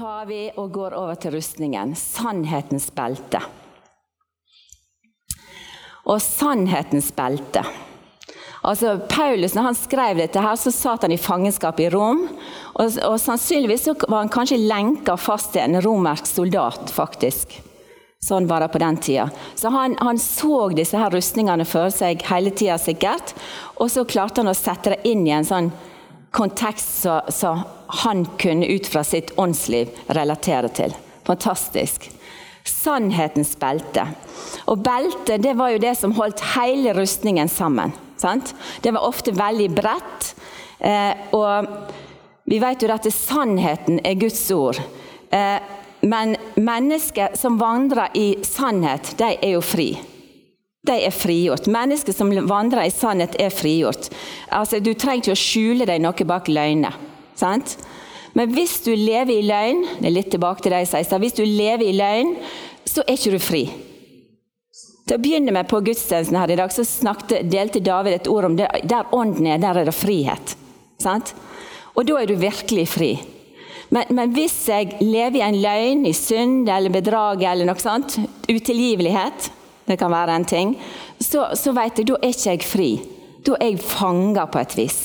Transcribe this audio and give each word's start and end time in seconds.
Tar 0.00 0.26
vi 0.26 0.48
og 0.56 0.72
går 0.72 0.94
over 0.96 1.18
til 1.20 1.34
rustningen. 1.36 1.92
Sannhetens 1.98 2.88
belte. 2.96 3.42
Og 6.08 6.20
sannhetens 6.24 7.10
belte. 7.12 7.62
Altså, 8.64 8.94
Paulus 9.08 9.54
når 9.56 9.68
han 9.70 9.76
skrev 9.76 10.20
dette, 10.20 10.40
her, 10.40 10.56
så 10.56 10.72
satt 10.72 11.04
han 11.04 11.12
i 11.12 11.20
fangenskap 11.20 11.80
i 11.80 11.90
Rom. 11.92 12.22
Og, 12.76 12.96
og 13.08 13.16
Sannsynligvis 13.20 13.88
var 14.06 14.22
han 14.22 14.32
kanskje 14.32 14.60
lenka 14.62 15.18
fast 15.20 15.52
til 15.54 15.66
en 15.66 15.80
romersk 15.84 16.28
soldat. 16.28 16.92
faktisk. 16.92 17.58
Sånn 18.24 18.48
var 18.48 18.60
det 18.60 18.72
på 18.72 18.80
den 18.80 18.98
tida. 19.00 19.30
Så 19.56 19.72
han, 19.72 19.96
han 20.00 20.20
så 20.20 20.66
disse 20.76 20.96
her 21.00 21.12
rustningene 21.12 21.64
for 21.68 21.92
seg 21.92 22.24
hele 22.28 22.52
tida, 22.52 22.76
sikkert. 22.80 23.32
Og 23.80 23.92
så 23.92 24.04
klarte 24.08 24.40
han 24.44 24.52
å 24.52 24.56
sette 24.56 24.96
det 24.96 25.02
inn 25.08 25.24
i 25.28 25.36
en 25.36 25.48
sånn 25.48 25.72
kontekst 26.30 27.06
som 27.28 27.62
han 27.86 28.24
kunne 28.38 28.66
ut 28.66 28.86
fra 28.86 29.04
sitt 29.04 29.32
åndsliv 29.36 29.90
relatere 30.06 30.68
til. 30.68 30.94
Fantastisk. 31.26 32.10
Sannhetens 32.64 33.56
belte. 33.58 34.04
Og 34.70 34.82
beltet 34.84 35.42
det 35.42 35.56
var 35.58 35.72
jo 35.74 35.82
det 35.82 35.96
som 35.98 36.14
holdt 36.14 36.42
hele 36.54 36.94
rustningen 36.94 37.48
sammen. 37.48 37.92
Sant? 38.20 38.54
Det 38.82 38.92
var 38.94 39.06
ofte 39.08 39.34
veldig 39.34 39.68
bredt. 39.74 40.34
Eh, 40.78 41.34
og 41.36 41.66
vi 42.50 42.60
vet 42.60 42.82
jo 42.82 42.92
at 42.92 43.08
sannheten 43.14 44.00
er 44.04 44.18
Guds 44.20 44.42
ord. 44.54 44.80
Eh, 45.30 45.58
men 46.00 46.36
mennesker 46.56 47.36
som 47.36 47.58
vandrer 47.60 48.14
i 48.16 48.28
sannhet, 48.46 49.12
de 49.18 49.34
er 49.34 49.56
jo 49.56 49.64
fri. 49.64 49.90
De 50.88 50.96
er 50.96 51.12
frigjort. 51.12 51.68
Mennesker 51.68 52.16
som 52.16 52.32
vandrer 52.48 52.86
i 52.86 52.92
sannhet, 52.94 53.36
er 53.40 53.52
frigjort. 53.52 54.08
Altså, 54.48 54.80
Du 54.80 54.94
trenger 54.94 55.24
ikke 55.24 55.36
å 55.36 55.42
skjule 55.44 55.86
deg 55.88 56.00
noe 56.00 56.26
bak 56.26 56.48
løgner. 56.48 56.96
Sant? 57.36 57.76
Men 58.36 58.52
hvis 58.54 58.78
du 58.84 58.92
lever 58.94 59.32
i 59.40 59.46
løgn 59.46 59.80
det 59.98 60.06
er 60.06 60.14
litt 60.14 60.30
tilbake 60.30 60.62
til 60.62 60.72
det 60.72 60.84
jeg 60.84 60.90
sier, 60.92 61.22
hvis 61.22 61.36
du 61.36 61.44
lever 61.44 61.88
i 61.88 61.96
løgn, 61.98 62.36
så 62.86 63.02
er 63.04 63.18
ikke 63.18 63.34
du 63.34 63.40
fri. 63.42 63.64
Til 65.04 65.16
å 65.18 65.22
begynne 65.22 65.52
med 65.54 65.68
På 65.68 65.80
gudstjenesten 65.82 66.38
her 66.38 66.52
i 66.52 66.58
dag 66.60 66.72
så 66.72 66.84
snakket, 66.86 67.48
delte 67.50 67.82
David 67.82 68.20
et 68.20 68.30
ord 68.30 68.46
om 68.46 68.56
det. 68.56 68.68
Der 68.86 69.10
ånden 69.16 69.48
er, 69.50 69.58
der 69.58 69.82
er 69.82 69.88
det 69.88 69.96
frihet. 69.96 70.54
Sant? 71.02 71.34
Og 71.98 72.06
da 72.06 72.20
er 72.20 72.30
du 72.30 72.36
virkelig 72.38 72.86
fri. 72.92 73.12
Men, 73.90 74.06
men, 74.14 74.30
hvis 74.36 74.54
jeg 74.70 75.00
lever 75.02 75.40
i 75.40 75.42
en 75.42 75.58
løgn, 75.58 76.04
i 76.06 76.14
synd 76.14 76.68
eller 76.70 76.94
bedrag 76.94 77.42
eller 77.42 77.66
noe 77.66 77.82
sånt, 77.82 78.20
utilgivelighet, 78.46 79.50
det 79.90 79.98
kan 80.00 80.12
være 80.12 80.36
en 80.38 80.46
ting, 80.48 80.74
så, 81.18 81.50
så 81.58 81.74
vet 81.76 81.98
jeg, 81.98 82.08
da 82.10 82.18
er 82.20 82.34
ikke 82.34 82.52
jeg 82.52 82.66
fri. 82.66 82.90
Da 83.46 83.56
er 83.58 83.72
jeg 83.72 83.82
fanga 83.82 84.46
på 84.50 84.60
et 84.62 84.76
vis. 84.78 85.00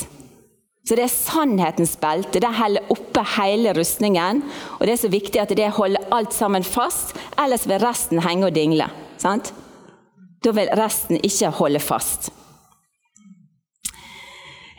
Så 0.86 0.94
det 0.94 1.08
er 1.08 1.14
sannhetens 1.14 1.96
belte. 1.98 2.40
Det 2.42 2.52
holder 2.60 2.92
oppe 2.94 3.24
hele 3.40 3.74
rustningen. 3.74 4.44
Og 4.78 4.86
det 4.86 4.94
er 4.94 5.02
så 5.02 5.10
viktig 5.10 5.42
at 5.42 5.54
det 5.58 5.72
holder 5.74 6.14
alt 6.14 6.36
sammen 6.36 6.64
fast, 6.64 7.16
ellers 7.42 7.66
vil 7.66 7.82
resten 7.82 8.22
henge 8.22 8.52
og 8.52 8.56
dingle. 8.56 8.86
Sant? 9.18 9.50
Da 10.46 10.54
vil 10.54 10.70
resten 10.78 11.18
ikke 11.26 11.50
holde 11.58 11.82
fast. 11.82 12.30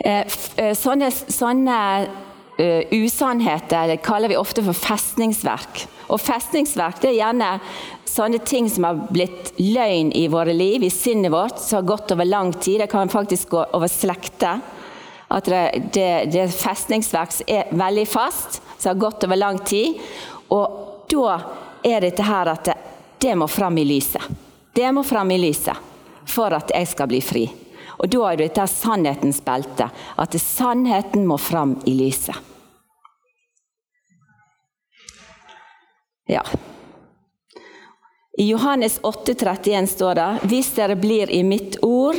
Eh, 0.04 0.22
eh, 0.60 0.72
sånne, 0.78 1.08
sånne 1.10 1.76
uh, 2.60 2.82
usannheter 2.94 3.96
kaller 4.04 4.30
vi 4.30 4.38
ofte 4.38 4.62
for 4.62 4.78
festningsverk. 4.78 5.86
Og 6.12 6.22
festningsverk 6.22 7.00
det 7.02 7.10
er 7.10 7.18
gjerne 7.24 7.50
sånne 8.16 8.40
ting 8.48 8.70
som 8.72 8.86
har 8.88 9.02
blitt 9.12 9.52
løgn 9.60 10.12
i 10.16 10.26
våre 10.32 10.54
liv, 10.56 10.84
i 10.84 10.90
sinnet 10.90 11.32
vårt, 11.32 11.60
som 11.60 11.80
har 11.80 11.90
gått 11.90 12.14
over 12.14 12.24
lang 12.24 12.52
tid. 12.52 12.80
Det 12.80 12.90
kan 12.92 13.12
faktisk 13.12 13.52
gå 13.52 13.64
over 13.76 13.92
slekter. 13.92 14.62
At 15.28 15.44
det, 15.50 15.90
det, 15.92 16.10
det 16.32 16.46
festningsverk 16.54 17.40
er 17.50 17.72
veldig 17.74 18.06
fast, 18.08 18.60
som 18.78 18.92
har 18.92 19.00
gått 19.02 19.26
over 19.26 19.36
lang 19.36 19.58
tid. 19.58 20.00
Og 20.54 21.06
da 21.10 21.38
er 21.86 22.06
dette 22.06 22.26
her 22.26 22.52
at 22.52 22.68
det, 22.68 22.76
det 23.22 23.34
må 23.38 23.48
fram 23.50 23.78
i 23.78 23.86
lyset. 23.86 24.22
Det 24.76 24.90
må 24.92 25.02
fram 25.06 25.30
i 25.32 25.38
lyset 25.40 25.94
for 26.28 26.54
at 26.54 26.72
jeg 26.74 26.88
skal 26.90 27.08
bli 27.10 27.22
fri. 27.24 27.46
Og 27.96 28.10
da 28.12 28.26
er 28.28 28.42
dette 28.42 28.66
sannhetens 28.68 29.40
belte. 29.44 29.88
At 30.20 30.36
sannheten 30.40 31.24
må 31.28 31.38
fram 31.40 31.78
i 31.88 31.94
lyset. 31.96 32.36
Ja. 36.26 36.42
I 38.38 38.48
Johannes 38.50 39.00
8,31 39.00 39.86
står 39.86 40.14
det 40.14 40.38
Hvis 40.42 40.74
dere 40.76 40.96
blir 41.00 41.30
i 41.32 41.40
mitt 41.42 41.78
ord, 41.84 42.18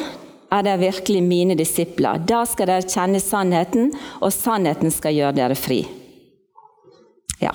er 0.50 0.64
dere 0.66 0.80
virkelig 0.82 1.22
mine 1.22 1.58
disipler. 1.60 2.24
Da 2.26 2.42
skal 2.50 2.72
dere 2.72 2.88
kjenne 2.90 3.22
sannheten, 3.22 3.92
og 4.18 4.34
sannheten 4.34 4.90
skal 4.94 5.14
gjøre 5.14 5.38
dere 5.38 5.58
fri. 5.60 5.84
Ja. 7.38 7.54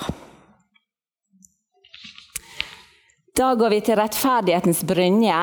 Da 3.35 3.51
går 3.59 3.75
vi 3.75 3.81
til 3.83 3.99
rettferdighetens 3.99 4.85
brynje. 4.87 5.41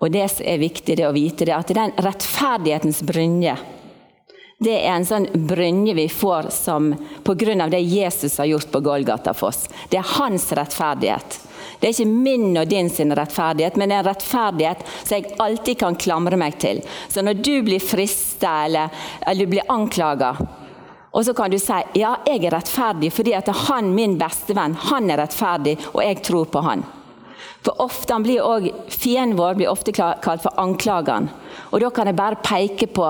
Og 0.00 0.12
det 0.14 0.24
som 0.32 0.48
er 0.48 0.62
viktig 0.62 0.96
det 1.02 1.08
å 1.08 1.12
vite, 1.12 1.44
det 1.44 1.52
er 1.52 1.60
at 1.60 1.76
den 1.76 1.96
rettferdighetens 2.00 3.04
brynje 3.04 3.58
det 4.58 4.74
er 4.78 4.92
en 4.94 5.06
sånn 5.06 5.26
brynje 5.34 5.96
vi 5.98 6.06
får 6.08 6.48
som 6.54 6.92
pga. 7.26 7.66
det 7.68 7.80
Jesus 7.80 8.38
har 8.38 8.44
gjort 8.44 8.70
på 8.70 8.80
Golgata 8.80 9.34
for 9.34 9.48
oss. 9.48 9.68
Det 9.88 9.98
er 9.98 10.12
hans 10.18 10.52
rettferdighet. 10.52 11.40
Det 11.80 11.88
er 11.88 11.92
ikke 11.92 12.06
min 12.08 12.56
og 12.56 12.68
din 12.68 12.90
sin 12.90 13.12
rettferdighet, 13.12 13.76
men 13.76 13.92
en 13.92 14.04
rettferdighet 14.06 14.84
som 15.02 15.16
jeg 15.16 15.34
alltid 15.38 15.78
kan 15.78 15.96
klamre 15.96 16.36
meg 16.36 16.58
til. 16.62 16.82
Så 17.08 17.22
når 17.22 17.42
du 17.42 17.62
blir 17.66 17.82
frista 17.82 18.64
eller, 18.64 18.88
eller, 19.26 19.44
du 19.44 19.50
blir 19.50 19.68
anklaga, 19.68 20.36
og 21.14 21.24
så 21.24 21.34
kan 21.34 21.50
du 21.50 21.58
si 21.58 21.76
ja, 21.98 22.16
jeg 22.26 22.40
er 22.44 22.56
rettferdig 22.56 23.12
fordi 23.14 23.34
at 23.38 23.50
han, 23.68 23.92
min 23.94 24.16
bestevenn, 24.18 24.78
han 24.88 25.10
er 25.10 25.20
rettferdig, 25.26 25.76
og 25.92 26.02
jeg 26.02 26.22
tror 26.26 26.48
på 26.50 26.62
han. 26.64 26.86
For 27.64 27.80
ofte 27.80 28.12
han 28.12 28.24
blir 28.24 28.70
Fienden 28.92 29.38
vår 29.38 29.54
blir 29.56 29.70
ofte 29.72 29.92
kalt 29.94 30.42
for 30.42 30.52
anklageren. 30.60 31.30
Og 31.72 31.80
Da 31.80 31.90
kan 31.90 32.06
jeg 32.06 32.16
bare 32.16 32.40
peke 32.42 32.86
på, 32.86 33.06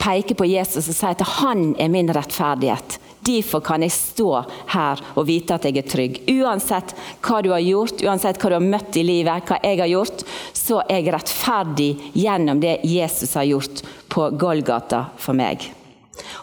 peke 0.00 0.36
på 0.38 0.48
Jesus 0.48 0.88
og 0.90 0.96
si 0.96 1.08
at 1.08 1.24
han 1.40 1.72
er 1.80 1.92
min 1.92 2.10
rettferdighet. 2.14 2.98
Derfor 3.26 3.60
kan 3.64 3.82
jeg 3.82 3.94
stå 3.94 4.30
her 4.70 5.00
og 5.16 5.26
vite 5.26 5.56
at 5.56 5.64
jeg 5.66 5.80
er 5.80 5.88
trygg. 5.90 6.20
Uansett 6.30 6.94
hva 7.24 7.40
du 7.42 7.50
har 7.50 7.64
gjort, 7.64 8.04
uansett 8.06 8.38
hva 8.38 8.52
du 8.52 8.56
har 8.58 8.68
møtt 8.68 8.98
i 9.00 9.02
livet, 9.06 9.48
hva 9.48 9.58
jeg 9.64 9.80
har 9.82 9.90
gjort, 9.90 10.22
så 10.54 10.78
er 10.84 11.00
jeg 11.00 11.14
rettferdig 11.16 11.90
gjennom 12.14 12.62
det 12.62 12.78
Jesus 12.86 13.34
har 13.34 13.48
gjort 13.48 13.82
på 14.12 14.28
Golgata 14.38 15.08
for 15.18 15.34
meg. 15.38 15.66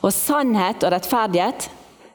Og 0.03 0.11
sannhet 0.11 0.83
og 0.83 0.91
rettferdighet, 0.93 1.69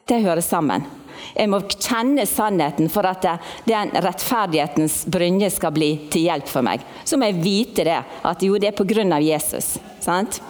det 0.09 0.21
hører 0.25 0.45
sammen. 0.45 0.85
Jeg 1.33 1.49
må 1.51 1.59
kjenne 1.73 2.25
sannheten 2.29 2.89
for 2.91 3.07
at 3.09 3.25
den 3.67 3.91
rettferdighetens 3.93 5.01
brynje 5.11 5.49
skal 5.53 5.73
bli 5.75 5.91
til 6.11 6.27
hjelp 6.29 6.49
for 6.49 6.65
meg. 6.65 6.85
Så 7.05 7.17
må 7.17 7.29
jeg 7.29 7.41
vite 7.43 7.85
det, 7.87 7.99
at 8.25 8.45
jo, 8.45 8.57
det 8.61 8.71
er 8.71 8.77
pga. 8.77 9.19
Jesus. 9.19 9.77
sant? 10.01 10.41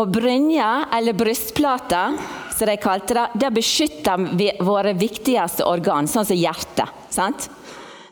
Og 0.00 0.08
brynja, 0.08 0.86
eller 0.96 1.12
brystplata, 1.12 2.04
som 2.56 2.68
de 2.70 2.76
kalte 2.80 3.16
det, 3.16 3.26
det 3.42 3.50
beskytter 3.52 4.62
våre 4.64 4.94
viktigste 4.96 5.66
organ, 5.68 6.08
sånn 6.08 6.24
som 6.24 6.38
hjertet. 6.38 6.88
sant? 7.12 7.50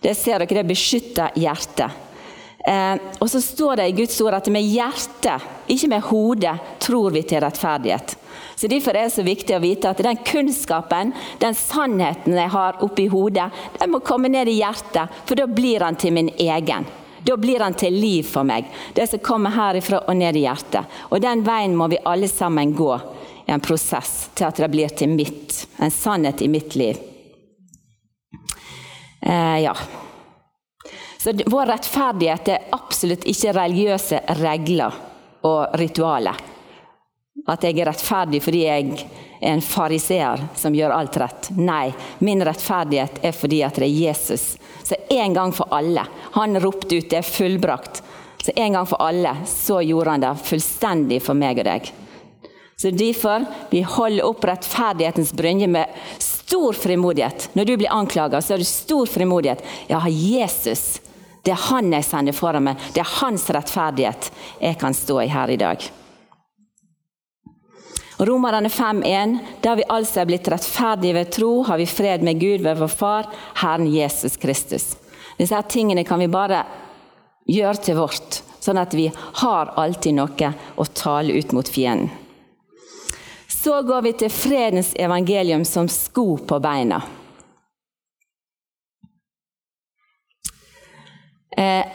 Det 0.02 0.12
ser 0.14 0.42
dere, 0.42 0.60
det 0.60 0.68
beskytter 0.68 1.32
hjertet. 1.40 2.04
Eh, 2.68 3.00
og 3.22 3.30
så 3.32 3.40
står 3.40 3.80
det 3.80 3.86
i 3.88 3.96
Guds 4.02 4.18
ord 4.20 4.36
at 4.36 4.50
med 4.52 4.66
hjertet, 4.68 5.46
ikke 5.72 5.88
med 5.94 6.04
hodet, 6.10 6.56
tror 6.84 7.14
vi 7.14 7.22
til 7.24 7.40
rettferdighet. 7.40 8.16
Så 8.58 8.68
Derfor 8.68 8.92
er 8.92 9.06
det 9.06 9.14
så 9.14 9.24
viktig 9.24 9.56
å 9.56 9.62
vite 9.62 9.88
at 9.88 10.02
den 10.04 10.20
kunnskapen, 10.26 11.14
den 11.40 11.56
sannheten 11.56 12.36
jeg 12.36 12.52
har 12.52 12.82
oppi 12.84 13.06
hodet, 13.08 13.48
den 13.78 13.94
må 13.94 14.02
komme 14.04 14.28
ned 14.28 14.50
i 14.50 14.58
hjertet, 14.60 15.08
for 15.24 15.38
da 15.38 15.46
blir 15.48 15.86
han 15.86 15.96
til 15.96 16.12
min 16.18 16.28
egen. 16.36 16.84
Da 17.28 17.36
blir 17.36 17.60
han 17.60 17.74
til 17.76 17.92
liv 17.92 18.24
for 18.24 18.46
meg. 18.48 18.70
Det 18.96 19.04
som 19.10 19.20
kommer 19.20 19.52
herifra 19.52 19.98
og 20.08 20.16
ned 20.16 20.36
i 20.40 20.46
hjertet. 20.46 20.88
Og 21.12 21.20
den 21.20 21.42
veien 21.44 21.74
må 21.76 21.90
vi 21.92 22.00
alle 22.08 22.28
sammen 22.28 22.72
gå 22.72 22.94
i 23.44 23.52
en 23.52 23.60
prosess 23.60 24.30
til 24.32 24.48
at 24.48 24.56
det 24.56 24.70
blir 24.72 24.94
til 24.96 25.12
mitt. 25.12 25.66
En 25.76 25.92
sannhet 25.92 26.40
i 26.40 26.48
mitt 26.48 26.72
liv. 26.80 26.96
Eh, 29.20 29.58
ja. 29.60 29.76
Så 31.18 31.34
vår 31.44 31.68
rettferdighet 31.74 32.48
er 32.54 32.72
absolutt 32.72 33.28
ikke 33.28 33.52
religiøse 33.58 34.22
regler 34.40 34.96
og 35.44 35.76
ritualer. 35.76 36.44
At 37.48 37.64
jeg 37.64 37.76
er 37.76 37.90
rettferdig 37.90 38.40
fordi 38.40 38.64
jeg 38.64 39.08
er 39.40 39.52
en 39.52 39.62
fariseer 39.62 40.44
som 40.58 40.74
gjør 40.74 40.94
alt 40.94 41.16
rett. 41.20 41.50
Nei, 41.56 41.92
min 42.18 42.42
rettferdighet 42.44 43.22
er 43.22 43.36
fordi 43.36 43.62
at 43.66 43.78
det 43.78 43.86
er 43.86 44.00
Jesus. 44.08 44.56
Så 44.84 44.98
en 45.10 45.34
gang 45.34 45.52
for 45.52 45.70
alle. 45.74 46.06
Han 46.38 46.60
ropte 46.60 46.96
ut 46.96 47.10
'det 47.10 47.18
er 47.18 47.22
fullbrakt'. 47.22 48.02
Så 48.44 48.52
en 48.56 48.72
gang 48.72 48.86
for 48.86 49.02
alle 49.02 49.36
så 49.46 49.82
gjorde 49.82 50.10
han 50.10 50.20
det 50.20 50.36
fullstendig 50.44 51.22
for 51.22 51.34
meg 51.34 51.58
og 51.58 51.64
deg. 51.64 51.92
Så 52.76 52.90
derfor 52.90 53.44
vi 53.70 53.82
holder 53.82 54.24
opp 54.24 54.44
rettferdighetens 54.44 55.32
brynje 55.32 55.66
med 55.66 55.86
stor 56.18 56.72
frimodighet. 56.72 57.50
Når 57.52 57.64
du 57.64 57.76
blir 57.76 57.92
anklaga, 57.92 58.40
så 58.42 58.52
har 58.52 58.58
du 58.58 58.64
stor 58.64 59.06
frimodighet. 59.06 59.64
Ja, 59.86 60.00
Jesus, 60.08 61.00
det 61.42 61.50
er 61.50 61.64
han 61.68 61.92
jeg 61.92 62.04
sender 62.04 62.32
foran 62.32 62.64
meg. 62.64 62.76
Det 62.94 63.02
er 63.02 63.16
hans 63.18 63.50
rettferdighet 63.50 64.30
jeg 64.60 64.78
kan 64.78 64.94
stå 64.94 65.20
i 65.24 65.32
her 65.32 65.50
i 65.50 65.58
dag. 65.60 65.82
Romerne 68.18 68.68
5,1. 68.68 69.38
Da 69.60 69.74
vi 69.78 69.84
altså 69.88 70.20
er 70.20 70.26
blitt 70.26 70.48
rettferdige 70.50 71.14
ved 71.14 71.30
tro, 71.30 71.52
har 71.62 71.78
vi 71.78 71.86
fred 71.86 72.24
med 72.26 72.40
Gud 72.40 72.64
ved 72.66 72.80
vår 72.80 72.90
Far, 72.90 73.28
Herren 73.62 73.86
Jesus 73.92 74.36
Kristus. 74.36 74.96
Disse 75.38 75.54
her 75.54 75.62
tingene 75.70 76.02
kan 76.04 76.18
vi 76.18 76.26
bare 76.26 76.64
gjøre 77.46 77.78
til 77.78 77.98
vårt, 78.00 78.40
sånn 78.58 78.80
at 78.82 78.96
vi 78.98 79.06
har 79.42 79.70
alltid 79.78 80.18
noe 80.18 80.50
å 80.74 80.88
tale 80.90 81.38
ut 81.38 81.54
mot 81.54 81.70
fienden. 81.70 82.10
Så 83.48 83.82
går 83.82 84.02
vi 84.02 84.12
til 84.18 84.34
fredens 84.34 84.90
evangelium 84.98 85.64
som 85.64 85.88
sko 85.90 86.36
på 86.42 86.58
beina. 86.62 87.00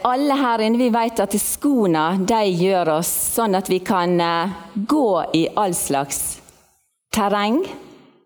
Alle 0.04 0.34
her 0.36 0.60
inne 0.60 0.76
vi 0.76 0.90
vet 0.92 1.20
at 1.24 1.34
skoene 1.40 2.18
de 2.28 2.40
gjør 2.52 2.98
oss 2.98 3.08
sånn 3.38 3.56
at 3.56 3.70
vi 3.72 3.78
kan 3.86 4.18
eh, 4.20 4.52
gå 4.74 5.08
i 5.32 5.46
all 5.56 5.72
slags 5.76 6.18
terreng, 7.14 7.62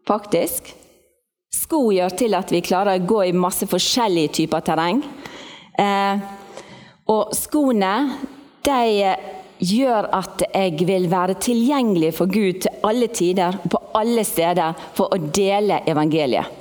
faktisk. 0.08 0.72
Sko 1.54 1.88
gjør 1.94 2.16
til 2.18 2.34
at 2.34 2.50
vi 2.50 2.64
klarer 2.64 2.98
å 2.98 3.06
gå 3.06 3.22
i 3.28 3.36
masse 3.36 3.68
forskjellige 3.70 4.34
typer 4.40 4.64
terreng. 4.66 5.02
Eh, 5.78 6.24
og 7.08 7.34
skoene 7.38 7.92
de 8.66 9.12
gjør 9.58 10.08
at 10.14 10.42
jeg 10.48 10.86
vil 10.88 11.06
være 11.10 11.38
tilgjengelig 11.42 12.12
for 12.18 12.30
Gud 12.30 12.64
til 12.64 12.82
alle 12.86 13.08
tider 13.14 13.60
og 13.62 13.70
på 13.74 13.82
alle 14.00 14.24
steder 14.26 14.74
for 14.96 15.14
å 15.14 15.20
dele 15.34 15.84
evangeliet. 15.86 16.56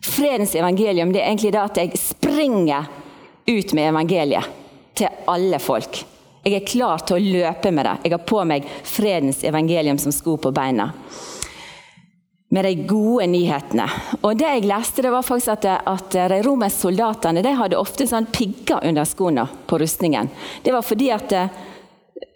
Fredens 0.00 0.56
evangelium 0.56 1.12
det 1.12 1.22
er 1.22 1.30
egentlig 1.30 1.52
det 1.54 1.62
at 1.62 1.78
jeg 1.78 2.00
springer 2.00 2.90
ut 3.46 3.72
med 3.76 3.90
evangeliet 3.90 4.56
til 4.96 5.08
alle 5.30 5.58
folk. 5.62 6.02
Jeg 6.44 6.56
er 6.56 6.64
klar 6.64 7.02
til 7.04 7.18
å 7.18 7.32
løpe 7.36 7.72
med 7.74 7.84
det. 7.84 7.96
Jeg 8.04 8.14
har 8.14 8.24
på 8.24 8.40
meg 8.48 8.68
fredens 8.88 9.42
evangelium 9.44 9.98
som 10.00 10.12
sko 10.14 10.38
på 10.40 10.52
beina. 10.56 10.88
Med 12.50 12.66
de 12.66 12.86
gode 12.88 13.28
nyhetene. 13.30 13.86
Og 14.24 14.38
det 14.40 14.48
jeg 14.48 14.66
leste, 14.66 15.04
det 15.04 15.12
var 15.12 15.26
faktisk 15.26 15.52
at, 15.52 15.66
at 15.86 16.16
de 16.32 16.40
romerske 16.42 16.88
soldatene 16.88 17.44
de 17.44 17.52
hadde 17.54 17.78
ofte 17.78 18.08
sånn 18.08 18.30
pigger 18.32 18.82
under 18.88 19.06
skoene 19.06 19.44
på 19.68 19.78
rustningen. 19.78 20.32
Det 20.64 20.72
var 20.74 20.86
fordi 20.86 21.12
at 21.14 21.36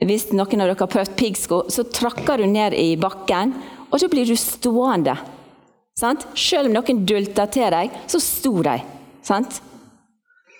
hvis 0.04 0.30
noen 0.32 0.62
av 0.62 0.68
dere 0.68 0.78
har 0.78 0.92
prøvd 0.92 1.16
piggsko, 1.18 1.64
så 1.72 1.86
trakker 1.88 2.40
du 2.40 2.46
ned 2.50 2.76
i 2.76 2.94
bakken, 3.00 3.56
og 3.88 4.00
så 4.00 4.08
blir 4.12 4.28
du 4.28 4.36
stående. 4.38 5.16
Sant? 5.96 6.26
Selv 6.36 6.68
om 6.68 6.76
noen 6.76 7.04
dulter 7.06 7.50
til 7.54 7.70
deg, 7.72 8.02
så 8.10 8.20
sto 8.22 8.58
de. 8.66 8.78
Sant? 9.24 9.60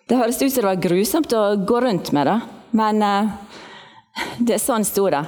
Det 0.04 0.18
høres 0.20 0.42
ut 0.42 0.52
som 0.52 0.60
det 0.60 0.68
var 0.68 0.82
grusomt 0.84 1.32
å 1.32 1.44
gå 1.64 1.80
rundt 1.80 2.10
med 2.12 2.28
det, 2.28 2.40
men 2.76 3.00
uh, 3.00 3.30
det 4.36 4.58
er 4.58 4.60
sånn 4.60 4.84
sto 4.84 5.06
det. 5.10 5.22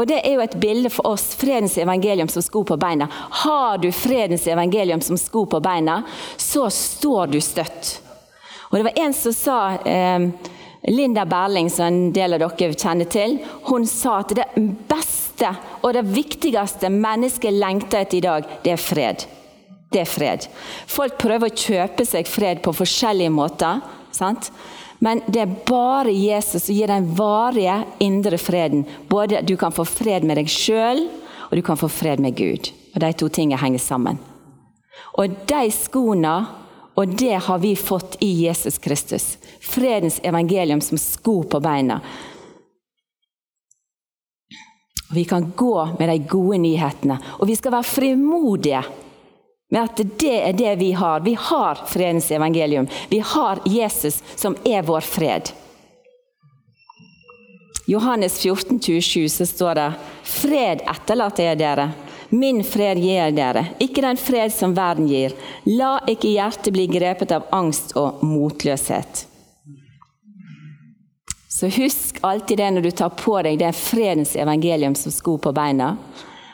Og 0.00 0.08
det 0.08 0.22
er 0.22 0.38
jo 0.38 0.44
et 0.44 0.56
bilde 0.60 0.90
for 0.92 1.12
oss, 1.12 1.34
fredens 1.36 1.76
evangelium 1.78 2.30
som 2.32 2.44
sko 2.44 2.62
på 2.64 2.78
beina. 2.80 3.10
Har 3.42 3.82
du 3.82 3.90
fredens 3.92 4.46
evangelium 4.48 5.04
som 5.04 5.20
sko 5.20 5.44
på 5.52 5.60
beina, 5.60 6.00
så 6.40 6.70
står 6.72 7.34
du 7.34 7.38
støtt. 7.44 7.98
Og 8.70 8.78
det 8.78 8.86
var 8.88 9.04
en 9.04 9.12
som 9.12 9.36
sa 9.36 9.58
eh, 9.84 10.26
Linda 10.88 11.26
Berling, 11.28 11.68
som 11.70 11.90
en 11.90 12.12
del 12.16 12.32
av 12.34 12.40
dere 12.56 12.72
kjenner 12.72 13.12
til, 13.12 13.36
hun 13.68 13.84
sa 13.86 14.22
at 14.22 14.32
det 14.38 14.48
beste 14.88 15.52
og 15.82 15.92
det 15.92 16.06
viktigste 16.08 16.88
mennesket 16.88 17.52
lengter 17.52 18.06
etter 18.06 18.18
i 18.18 18.24
dag, 18.24 18.48
det 18.64 18.78
er 18.78 18.80
fred. 18.80 19.26
Det 19.92 20.06
er 20.06 20.08
fred. 20.08 20.48
Folk 20.88 21.20
prøver 21.20 21.52
å 21.52 21.64
kjøpe 21.68 22.08
seg 22.08 22.30
fred 22.30 22.62
på 22.64 22.72
forskjellige 22.80 23.34
måter. 23.34 23.82
Sant? 24.12 24.50
Men 25.02 25.22
det 25.26 25.40
er 25.42 25.54
bare 25.66 26.12
Jesus 26.14 26.68
som 26.68 26.76
gir 26.76 26.90
den 26.90 27.08
varige 27.18 27.80
indre 27.98 28.38
freden. 28.38 28.84
Både 29.08 29.42
Du 29.42 29.56
kan 29.56 29.72
få 29.72 29.84
fred 29.84 30.24
med 30.24 30.38
deg 30.38 30.50
sjøl, 30.50 31.08
og 31.50 31.56
du 31.56 31.62
kan 31.62 31.80
få 31.80 31.88
fred 31.90 32.22
med 32.22 32.36
Gud. 32.38 32.70
Og 32.94 33.00
De 33.00 33.12
to 33.12 33.28
tingene 33.28 33.60
henger 33.60 33.82
sammen. 33.82 34.20
Og 35.18 35.34
de 35.48 35.70
skoene, 35.74 36.34
og 36.94 37.16
det 37.18 37.34
har 37.48 37.58
vi 37.58 37.74
fått 37.76 38.16
i 38.20 38.30
Jesus 38.44 38.78
Kristus. 38.78 39.38
Fredens 39.60 40.20
evangelium 40.22 40.80
som 40.80 40.98
sko 40.98 41.42
på 41.42 41.60
beina. 41.60 42.00
Vi 45.12 45.24
kan 45.24 45.52
gå 45.56 45.88
med 45.98 46.08
de 46.08 46.18
gode 46.28 46.58
nyhetene, 46.58 47.18
og 47.40 47.48
vi 47.48 47.56
skal 47.56 47.74
være 47.74 47.88
frimodige 47.90 48.82
med 49.72 49.82
at 49.88 50.00
det 50.20 50.34
er 50.36 50.52
det 50.52 50.74
vi 50.76 50.92
har. 50.92 51.20
Vi 51.24 51.32
har 51.34 51.78
fredens 51.88 52.30
evangelium. 52.30 52.86
Vi 53.08 53.18
har 53.18 53.60
Jesus, 53.64 54.22
som 54.36 54.56
er 54.64 54.82
vår 54.82 55.00
fred. 55.00 55.48
Johannes 57.86 58.36
14, 58.40 58.80
27, 58.80 59.28
så 59.28 59.46
står 59.46 59.74
det 59.74 59.86
Fred 60.22 60.84
etterlater 60.92 61.48
jeg 61.48 61.60
dere. 61.62 61.88
Min 62.28 62.60
fred 62.64 63.00
gir 63.00 63.32
dere, 63.32 63.64
ikke 63.80 64.04
den 64.04 64.20
fred 64.20 64.52
som 64.52 64.76
verden 64.76 65.08
gir. 65.08 65.32
La 65.64 65.96
ikke 66.08 66.34
hjertet 66.34 66.72
bli 66.76 66.86
grepet 66.92 67.32
av 67.32 67.48
angst 67.52 67.96
og 67.96 68.20
motløshet. 68.28 69.26
Så 71.48 71.72
husk 71.72 72.20
alltid 72.20 72.60
det 72.60 72.70
når 72.76 72.90
du 72.90 72.92
tar 73.00 73.16
på 73.16 73.40
deg 73.44 73.56
det 73.60 73.72
fredens 73.76 74.36
evangelium 74.36 74.94
som 75.00 75.12
sko 75.12 75.40
på 75.40 75.56
beina, 75.56 75.94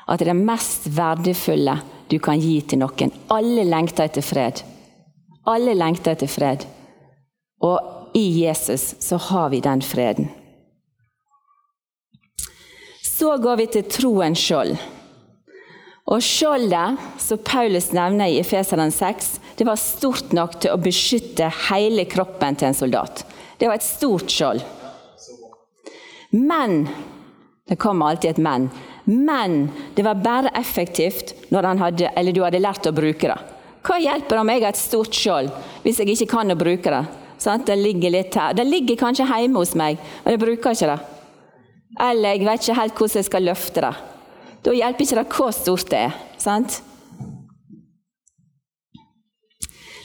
at 0.06 0.18
det 0.18 0.28
er 0.28 0.36
det 0.36 0.42
mest 0.54 0.86
verdifulle 0.94 1.80
du 2.08 2.18
kan 2.18 2.40
gi 2.40 2.60
til 2.64 2.80
noen. 2.82 3.12
Alle 3.32 3.64
lengter 3.68 4.08
etter 4.08 4.24
fred. 4.24 4.62
Alle 5.48 5.74
lengter 5.76 6.16
etter 6.16 6.30
fred. 6.30 6.64
Og 7.64 8.14
i 8.16 8.44
Jesus 8.44 8.94
så 9.04 9.18
har 9.28 9.50
vi 9.52 9.60
den 9.64 9.82
freden. 9.84 10.30
Så 13.04 13.36
går 13.42 13.56
vi 13.58 13.66
til 13.72 13.88
troens 13.90 14.40
skjold. 14.40 14.76
Og 16.08 16.24
skjoldet 16.24 17.02
som 17.20 17.40
Paulus 17.44 17.90
nevner 17.92 18.30
i 18.30 18.38
Efeseren 18.40 18.92
6, 18.94 19.34
det 19.58 19.66
var 19.68 19.80
stort 19.80 20.32
nok 20.32 20.56
til 20.62 20.72
å 20.72 20.80
beskytte 20.80 21.50
hele 21.68 22.06
kroppen 22.08 22.56
til 22.56 22.70
en 22.70 22.78
soldat. 22.78 23.26
Det 23.58 23.68
var 23.68 23.76
et 23.76 23.84
stort 23.84 24.32
skjold. 24.32 24.62
Men 26.32 26.86
Det 27.68 27.76
kommer 27.76 28.06
alltid 28.08 28.30
et 28.30 28.38
men. 28.40 28.70
Men 29.08 29.70
det 29.96 30.04
var 30.04 30.20
bare 30.20 30.52
effektivt 30.58 31.32
når 31.48 31.70
hadde, 31.80 32.32
du 32.32 32.42
hadde 32.44 32.60
lært 32.60 32.88
å 32.88 32.92
bruke 32.92 33.30
det. 33.30 33.38
Hva 33.88 33.96
hjelper 34.02 34.36
det 34.36 34.42
om 34.42 34.50
jeg 34.52 34.62
har 34.64 34.74
et 34.74 34.80
stort 34.80 35.16
skjold 35.16 35.48
hvis 35.84 36.02
jeg 36.02 36.12
ikke 36.12 36.32
kan 36.34 36.52
å 36.52 36.58
bruke 36.58 36.92
det? 36.92 37.04
Sånn, 37.40 37.62
det 37.64 37.78
ligger 37.78 38.12
litt 38.12 38.34
her. 38.36 38.56
Det 38.58 38.66
ligger 38.66 38.98
kanskje 38.98 39.28
hjemme 39.30 39.62
hos 39.62 39.72
meg, 39.78 40.00
men 40.24 40.34
jeg 40.34 40.42
bruker 40.42 40.74
ikke 40.74 40.90
det. 40.90 40.98
Eller 42.04 42.34
jeg 42.34 42.44
vet 42.48 42.66
ikke 42.66 42.78
helt 42.80 42.98
hvordan 42.98 43.20
jeg 43.20 43.28
skal 43.30 43.46
løfte 43.48 43.84
det. 43.86 43.94
Da 44.66 44.74
hjelper 44.74 45.06
ikke 45.06 45.20
det 45.20 45.26
hvor 45.38 45.54
stort 45.56 45.92
det 45.94 46.02
er. 46.10 46.18
sant? 46.42 46.80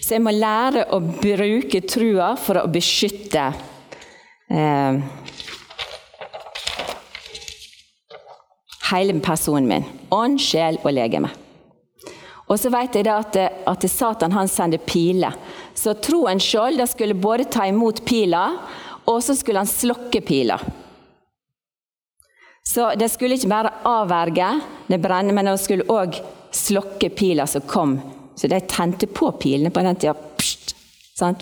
Så 0.04 0.16
jeg 0.18 0.24
må 0.24 0.34
lære 0.36 0.86
å 0.94 1.00
bruke 1.02 1.84
trua 1.88 2.34
for 2.40 2.60
å 2.60 2.70
beskytte 2.72 3.50
eh, 4.52 4.98
hele 8.94 9.16
personen 9.24 9.68
min. 9.70 9.88
Ånd, 10.14 10.40
sjel 10.42 10.80
og 10.84 10.94
legeme. 10.94 11.32
Og 12.52 12.60
så 12.60 12.70
vet 12.74 12.96
jeg 13.00 13.08
at, 13.10 13.38
at 13.70 13.86
Satan 13.90 14.34
han 14.36 14.50
sender 14.52 14.82
piler. 14.84 15.36
Så 15.74 15.96
troen 16.04 16.42
sjøl 16.44 16.82
skulle 16.88 17.18
både 17.18 17.48
ta 17.50 17.66
imot 17.70 18.04
pila, 18.06 18.44
og 19.10 19.20
så 19.24 19.36
skulle 19.36 19.64
han 19.64 19.70
slokke 19.70 20.22
pila. 20.24 20.60
Så 22.64 22.94
det 22.96 23.10
skulle 23.12 23.36
ikke 23.36 23.52
bare 23.52 23.74
avverge 23.88 24.50
det 24.88 25.00
brenne, 25.04 25.34
men 25.36 25.50
det 25.50 25.58
skulle 25.60 25.88
òg 25.92 26.20
slokke 26.54 27.10
pila 27.12 27.48
som 27.50 27.66
kom. 27.68 27.98
Så 28.36 28.48
de 28.48 28.60
tente 28.70 29.08
på 29.08 29.32
pilene 29.40 29.72
på 29.74 29.84
den 29.84 30.00
tida. 30.00 30.16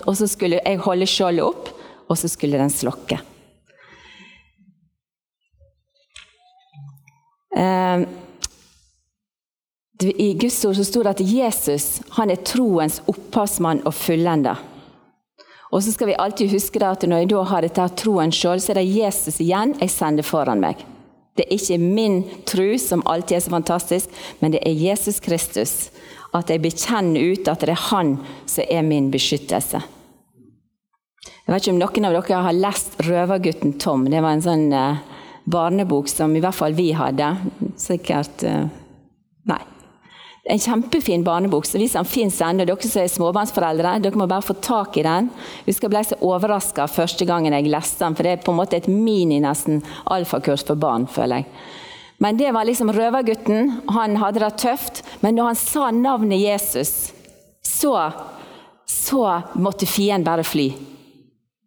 Og 0.06 0.16
så 0.18 0.28
skulle 0.28 0.60
jeg 0.60 0.80
holde 0.84 1.08
skjoldet 1.08 1.46
opp, 1.46 1.70
og 2.08 2.18
så 2.18 2.28
skulle 2.28 2.60
den 2.60 2.72
slokke. 2.72 3.20
Eh, 7.56 8.04
I 10.02 10.34
Guds 10.34 10.64
ord 10.64 10.76
så 10.76 10.84
står 10.84 11.04
det 11.04 11.14
at 11.16 11.26
Jesus 11.28 11.86
han 12.16 12.32
er 12.32 12.42
troens 12.46 13.00
opphavsmann 13.10 13.84
og 13.86 13.94
fullender. 13.94 14.58
Og 15.72 15.80
så 15.84 15.92
skal 15.94 16.10
vi 16.10 16.18
alltid 16.20 16.52
huske 16.52 16.82
at 16.84 17.04
når 17.08 17.22
jeg 17.22 17.30
da 17.32 17.44
har 17.48 17.64
dette 17.64 17.84
troen 18.02 18.32
sjøl, 18.34 18.60
så 18.60 18.74
er 18.74 18.82
det 18.82 18.90
Jesus 18.92 19.40
igjen 19.40 19.76
jeg 19.80 19.92
sender 19.92 20.26
foran 20.26 20.60
meg. 20.60 20.82
Det 21.32 21.46
er 21.46 21.54
ikke 21.56 21.78
min 21.80 22.18
tro 22.44 22.66
som 22.76 23.04
alltid 23.08 23.38
er 23.38 23.44
så 23.46 23.54
fantastisk, 23.54 24.18
men 24.40 24.52
det 24.52 24.60
er 24.68 24.76
Jesus 24.76 25.20
Kristus. 25.24 25.88
At 26.36 26.50
jeg 26.50 26.60
bekjenner 26.64 27.32
ut 27.32 27.48
at 27.48 27.64
det 27.64 27.72
er 27.72 27.86
Han 27.90 28.18
som 28.48 28.68
er 28.68 28.84
min 28.84 29.10
beskyttelse. 29.12 29.80
Jeg 31.42 31.54
vet 31.54 31.64
ikke 31.64 31.72
om 31.74 31.80
noen 31.80 32.06
av 32.08 32.14
dere 32.16 32.42
har 32.44 32.56
lest 32.56 33.00
'Røvergutten 33.00 33.74
Tom'. 33.80 34.08
Det 34.10 34.20
var 34.22 34.32
en 34.32 34.44
sånn 34.44 34.68
uh, 34.72 35.00
barnebok 35.44 36.08
som 36.08 36.34
i 36.36 36.40
hvert 36.42 36.56
fall 36.56 36.76
vi 36.78 36.92
hadde. 36.96 37.34
Sikkert 37.80 38.44
uh, 38.46 38.66
Nei. 39.48 39.62
En 40.44 40.58
kjempefin 40.58 41.22
barnebok. 41.22 41.66
så 41.66 41.78
Hvis 41.78 41.94
den 41.94 42.06
fins 42.06 42.40
ennå, 42.42 42.64
dere 42.66 42.88
som 42.88 43.02
er 43.02 43.10
småbarnsforeldre, 43.10 43.98
dere 44.02 44.18
må 44.18 44.26
bare 44.26 44.42
få 44.42 44.56
tak 44.58 44.96
i 44.98 45.04
den. 45.06 45.30
Vi 45.66 45.74
skal 45.74 45.92
bli 45.92 46.02
så 46.06 46.18
overraska 46.18 46.88
første 46.90 47.26
gangen 47.26 47.54
jeg 47.54 47.70
leste 47.70 48.02
den, 48.02 48.16
for 48.18 48.26
det 48.26 48.32
er 48.32 48.42
på 48.42 48.50
en 48.50 48.58
måte 48.58 48.80
et 48.80 48.90
mini-nesten 48.90 49.84
alfakurs 50.10 50.66
for 50.66 50.74
barn, 50.74 51.06
føler 51.06 51.42
jeg. 51.42 51.46
Men 52.22 52.38
det 52.38 52.52
var 52.54 52.66
liksom 52.66 52.92
røvergutten. 52.94 53.70
Han 53.94 54.16
hadde 54.18 54.42
det 54.42 54.52
tøft. 54.62 55.02
Men 55.20 55.34
når 55.38 55.52
han 55.52 55.58
sa 55.58 55.90
navnet 55.90 56.42
Jesus, 56.42 57.12
så, 57.62 58.10
så 58.86 59.24
måtte 59.54 59.86
fienden 59.90 60.26
bare 60.26 60.46
fly. 60.46 60.68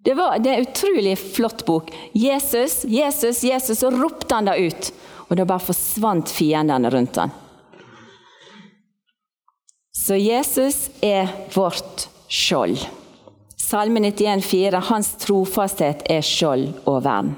Det, 0.05 0.13
var, 0.13 0.39
det 0.39 0.51
er 0.51 0.59
en 0.59 0.67
utrolig 0.67 1.17
flott 1.17 1.65
bok. 1.65 1.89
Jesus, 2.13 2.83
Jesus, 2.85 3.43
Jesus, 3.43 3.79
så 3.79 3.89
ropte 3.89 4.35
han 4.35 4.45
det 4.45 4.57
ut. 4.57 4.91
Og 5.27 5.39
da 5.39 5.47
bare 5.49 5.65
forsvant 5.65 6.29
fiendene 6.29 6.91
rundt 6.93 7.17
han. 7.17 7.31
Så 9.97 10.19
Jesus 10.21 10.89
er 11.01 11.31
vårt 11.55 12.05
skjold. 12.29 12.77
Salme 13.57 13.99
91, 13.99 14.45
91,4.: 14.45 14.81
Hans 14.91 15.09
trofasthet 15.23 16.03
er 16.05 16.21
skjold 16.21 16.67
og 16.85 16.99
vern. 17.07 17.31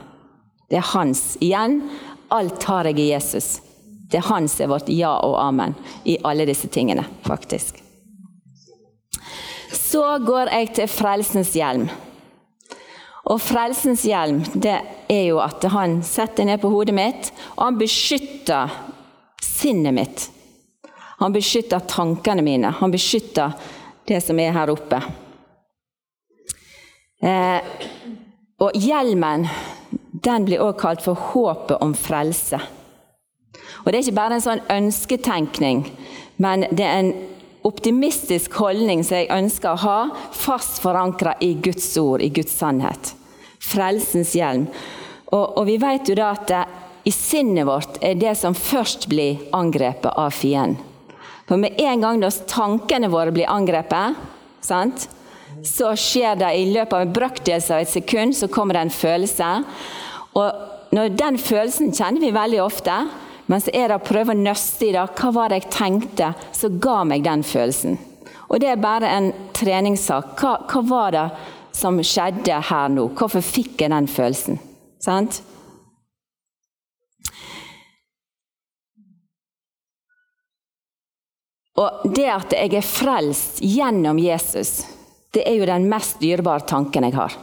Det 0.68 0.82
er 0.82 0.90
hans. 0.92 1.38
Igjen, 1.40 1.80
alt 2.28 2.64
har 2.68 2.90
jeg 2.90 3.00
i 3.00 3.12
Jesus. 3.14 3.62
Det 4.12 4.20
er 4.20 4.28
hans 4.28 4.58
er 4.60 4.68
vårt 4.68 4.90
ja 4.92 5.14
og 5.24 5.38
amen 5.40 5.76
i 6.04 6.18
alle 6.28 6.44
disse 6.50 6.68
tingene, 6.68 7.06
faktisk. 7.24 7.80
Så 9.72 10.04
går 10.28 10.52
jeg 10.52 10.74
til 10.76 10.92
frelsens 10.92 11.56
hjelm. 11.56 11.88
Og 13.28 13.42
frelsens 13.44 14.06
hjelm 14.08 14.44
det 14.56 14.78
er 15.12 15.24
jo 15.28 15.42
at 15.44 15.64
han 15.74 16.00
setter 16.06 16.48
ned 16.48 16.62
på 16.62 16.72
hodet 16.72 16.96
mitt, 16.96 17.32
og 17.58 17.66
han 17.66 17.80
beskytter 17.80 18.72
sinnet 19.44 19.96
mitt. 19.96 20.28
Han 21.18 21.34
beskytter 21.34 21.84
tankene 21.90 22.46
mine. 22.46 22.72
Han 22.80 22.94
beskytter 22.94 23.56
det 24.08 24.22
som 24.24 24.40
er 24.40 24.54
her 24.56 24.72
oppe. 24.72 25.02
Eh, 27.26 27.62
og 28.62 28.78
hjelmen 28.78 29.48
den 30.12 30.46
blir 30.46 30.62
også 30.62 30.80
kalt 30.82 31.04
for 31.06 31.28
håpet 31.34 31.82
om 31.82 31.96
frelse. 31.98 32.60
Og 33.84 33.92
Det 33.92 33.96
er 33.96 34.04
ikke 34.06 34.20
bare 34.20 34.38
en 34.38 34.44
sånn 34.44 34.64
ønsketenkning, 34.74 35.84
men 36.38 36.66
det 36.72 36.86
er 36.86 37.02
en 37.02 37.12
optimistisk 37.68 38.56
holdning 38.62 39.04
som 39.04 39.20
jeg 39.20 39.32
ønsker 39.34 39.74
å 39.74 39.82
ha, 39.84 40.00
fast 40.32 40.82
forankra 40.84 41.36
i 41.44 41.54
Guds 41.60 41.90
ord, 42.00 42.24
i 42.24 42.32
Guds 42.34 42.56
sannhet. 42.56 43.14
Frelsens 43.60 44.34
hjelm. 44.38 44.68
Og, 45.28 45.58
og 45.60 45.66
vi 45.68 45.76
vet 45.82 46.08
jo 46.08 46.16
da 46.18 46.32
at 46.36 46.48
det, 46.50 46.64
i 47.08 47.12
sinnet 47.16 47.68
vårt 47.68 48.00
er 48.04 48.18
det 48.20 48.34
som 48.40 48.56
først 48.56 49.08
blir 49.12 49.44
angrepet 49.56 50.12
av 50.12 50.34
fienden. 50.36 50.84
For 51.48 51.56
med 51.56 51.78
en 51.80 52.02
gang 52.04 52.18
da 52.20 52.28
tankene 52.28 53.08
våre 53.08 53.32
blir 53.32 53.48
angrepet, 53.48 54.18
sant? 54.60 55.08
så 55.66 55.94
skjer 55.98 56.36
det 56.38 56.50
i 56.54 56.66
løpet 56.74 56.94
av 56.94 57.06
en 57.06 57.14
brøkdels 57.16 57.70
av 57.74 57.82
et 57.82 57.92
sekund 57.92 58.36
så 58.38 58.50
kommer 58.52 58.78
det 58.78 58.84
en 58.86 58.94
følelse. 58.94 59.48
Og 60.38 60.94
når 60.96 61.16
Den 61.20 61.40
følelsen 61.42 61.94
kjenner 61.96 62.22
vi 62.24 62.36
veldig 62.36 62.60
ofte, 62.64 62.98
men 63.48 63.63
så 63.63 63.72
er 63.74 63.89
det 63.89 63.98
å 63.98 64.04
prøve 64.04 64.36
å 64.36 64.39
nøste 64.39 64.89
i 64.89 64.94
det. 64.96 65.04
Hva 65.16 65.32
var 65.36 65.51
det 65.51 65.62
jeg 65.62 65.72
tenkte 65.74 66.32
som 66.56 66.80
ga 66.84 67.01
meg 67.08 67.24
den 67.24 67.46
følelsen? 67.48 67.98
Og 68.48 68.60
Det 68.60 68.70
er 68.72 68.80
bare 68.80 69.12
en 69.12 69.30
treningssak. 69.56 70.36
Hva, 70.39 70.54
hva 70.68 70.82
var 70.88 71.12
det 71.16 71.27
som 71.75 72.00
skjedde 72.00 72.60
her 72.70 72.89
nå? 72.92 73.10
Hvorfor 73.16 73.44
fikk 73.44 73.84
jeg 73.84 73.92
den 73.92 74.08
følelsen? 74.12 74.60
Sant? 75.04 75.42
Og 81.77 82.08
det 82.16 82.27
at 82.34 82.56
jeg 82.58 82.74
er 82.74 82.86
frelst 82.86 83.60
gjennom 83.62 84.18
Jesus, 84.20 84.82
det 85.36 85.44
er 85.46 85.60
jo 85.60 85.68
den 85.70 85.86
mest 85.92 86.18
dyrebare 86.24 86.66
tanken 86.66 87.06
jeg 87.06 87.13
har. 87.16 87.36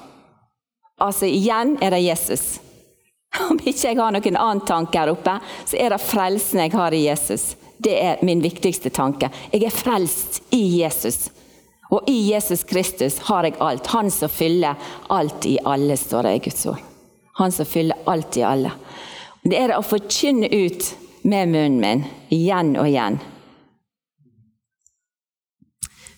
Altså 1.04 1.28
igjen 1.30 1.76
er 1.82 1.94
det 1.94 2.02
Jesus. 2.02 2.58
Om 3.50 3.59
ikke 3.64 3.88
jeg 3.88 3.99
har 3.99 4.14
noen 4.14 4.37
annen 4.38 4.64
tanke 4.67 5.00
her 5.00 5.12
oppe, 5.12 5.38
så 5.67 5.79
er 5.81 5.95
det 5.95 6.03
frelsen 6.03 6.64
jeg 6.64 6.75
har 6.75 6.95
i 6.95 7.05
Jesus. 7.07 7.55
Det 7.79 7.95
er 7.99 8.23
min 8.25 8.43
viktigste 8.43 8.91
tanke. 8.95 9.31
Jeg 9.53 9.67
er 9.67 9.75
frelst 9.75 10.43
i 10.55 10.62
Jesus. 10.81 11.29
Og 11.91 12.09
i 12.09 12.31
Jesus 12.31 12.64
Kristus 12.64 13.19
har 13.29 13.45
jeg 13.45 13.59
alt. 13.62 13.87
Han 13.93 14.11
som 14.11 14.33
fyller 14.33 14.79
alt 15.12 15.47
i 15.47 15.59
alle, 15.64 15.97
står 15.97 16.29
det 16.29 16.35
i 16.35 16.43
Guds 16.47 16.67
ord. 16.71 16.83
Han 17.38 17.53
som 17.53 17.67
fyller 17.67 18.07
alt 18.11 18.37
i 18.38 18.47
alle. 18.47 18.73
Det 19.43 19.59
er 19.59 19.71
det 19.71 19.79
å 19.79 19.85
forkynne 19.85 20.49
ut 20.49 20.95
med 21.29 21.50
munnen 21.53 21.81
min 21.83 22.05
igjen 22.33 22.75
og 22.79 22.88
igjen. 22.88 23.19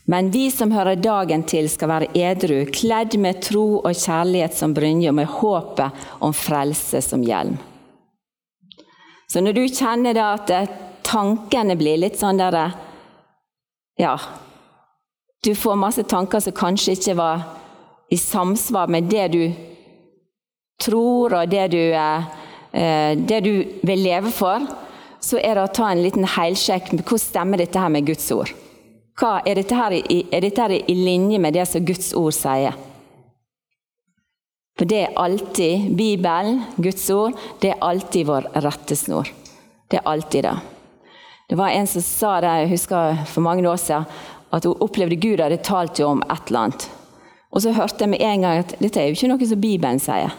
Men 0.07 0.31
vi 0.31 0.51
som 0.55 0.71
hører 0.71 1.01
dagen 1.03 1.43
til, 1.51 1.67
skal 1.71 1.91
være 1.91 2.11
edru, 2.15 2.61
kledd 2.71 3.17
med 3.19 3.41
tro 3.43 3.81
og 3.81 3.91
kjærlighet 3.91 4.55
som 4.55 4.75
brynje, 4.75 5.11
og 5.11 5.17
med 5.19 5.27
håpet 5.27 6.07
om 6.23 6.35
frelse 6.35 7.03
som 7.03 7.25
hjelm. 7.27 7.57
Så 9.27 9.43
når 9.43 9.57
du 9.57 9.65
kjenner 9.67 10.15
da 10.15 10.29
at 10.37 10.51
eh, 10.55 10.75
tankene 11.07 11.75
blir 11.79 11.99
litt 11.99 12.19
sånn 12.21 12.39
der 12.39 12.55
eh, 12.61 12.77
Ja, 13.99 14.15
du 15.43 15.55
får 15.57 15.79
masse 15.81 16.05
tanker 16.07 16.43
som 16.45 16.55
kanskje 16.55 16.95
ikke 16.95 17.17
var 17.19 17.43
i 18.13 18.19
samsvar 18.21 18.91
med 18.93 19.09
det 19.11 19.27
du 19.33 19.43
tror, 20.83 21.35
og 21.41 21.51
det 21.51 21.65
du, 21.73 21.81
eh, 21.97 23.17
det 23.19 23.41
du 23.43 23.55
vil 23.83 24.05
leve 24.05 24.31
for, 24.31 24.69
så 25.19 25.41
er 25.41 25.57
det 25.57 25.65
å 25.65 25.75
ta 25.75 25.91
en 25.91 26.05
liten 26.05 26.29
heilsjekk 26.37 26.93
med 26.93 27.03
hvordan 27.03 27.25
stemmer 27.25 27.65
dette 27.65 27.83
her 27.83 27.91
med 27.91 28.07
Guds 28.07 28.29
ord. 28.37 28.53
Hva, 29.17 29.39
er, 29.49 29.57
dette 29.57 29.77
her 29.79 29.95
er 29.97 30.45
dette 30.45 30.61
her 30.61 30.75
i 30.77 30.95
linje 30.95 31.41
med 31.41 31.57
det 31.57 31.65
som 31.71 31.85
Guds 31.89 32.13
ord 32.19 32.35
sier? 32.37 32.77
For 34.77 34.85
det 34.85 34.99
er 35.07 35.17
alltid 35.17 35.89
Bibelen, 35.97 36.61
Guds 36.77 37.09
ord, 37.11 37.37
det 37.63 37.73
er 37.73 37.81
alltid 37.81 38.29
vår 38.29 38.51
rettesnor. 38.61 39.31
Det 39.89 40.03
er 40.03 40.09
alltid 40.11 40.45
det. 40.45 40.57
Det 41.49 41.57
var 41.57 41.73
en 41.73 41.89
som 41.89 42.05
sa 42.05 42.35
det, 42.45 42.53
jeg 42.61 42.73
husker 42.75 43.25
for 43.31 43.47
mange 43.47 43.65
år 43.71 43.81
siden, 43.81 44.05
at 44.53 44.69
hun 44.69 44.85
opplevde 44.85 45.17
Gud 45.17 45.41
hadde 45.41 45.63
talt 45.65 46.01
om 46.05 46.21
et 46.27 46.51
eller 46.51 46.67
annet. 46.67 46.89
Og 47.57 47.65
så 47.65 47.73
hørte 47.73 48.05
jeg 48.05 48.13
med 48.13 48.21
en 48.21 48.45
gang 48.45 48.61
at 48.61 48.77
dette 48.83 49.01
er 49.01 49.09
jo 49.09 49.17
ikke 49.17 49.33
noe 49.33 49.49
som 49.49 49.63
Bibelen 49.63 50.03
sier. 50.03 50.35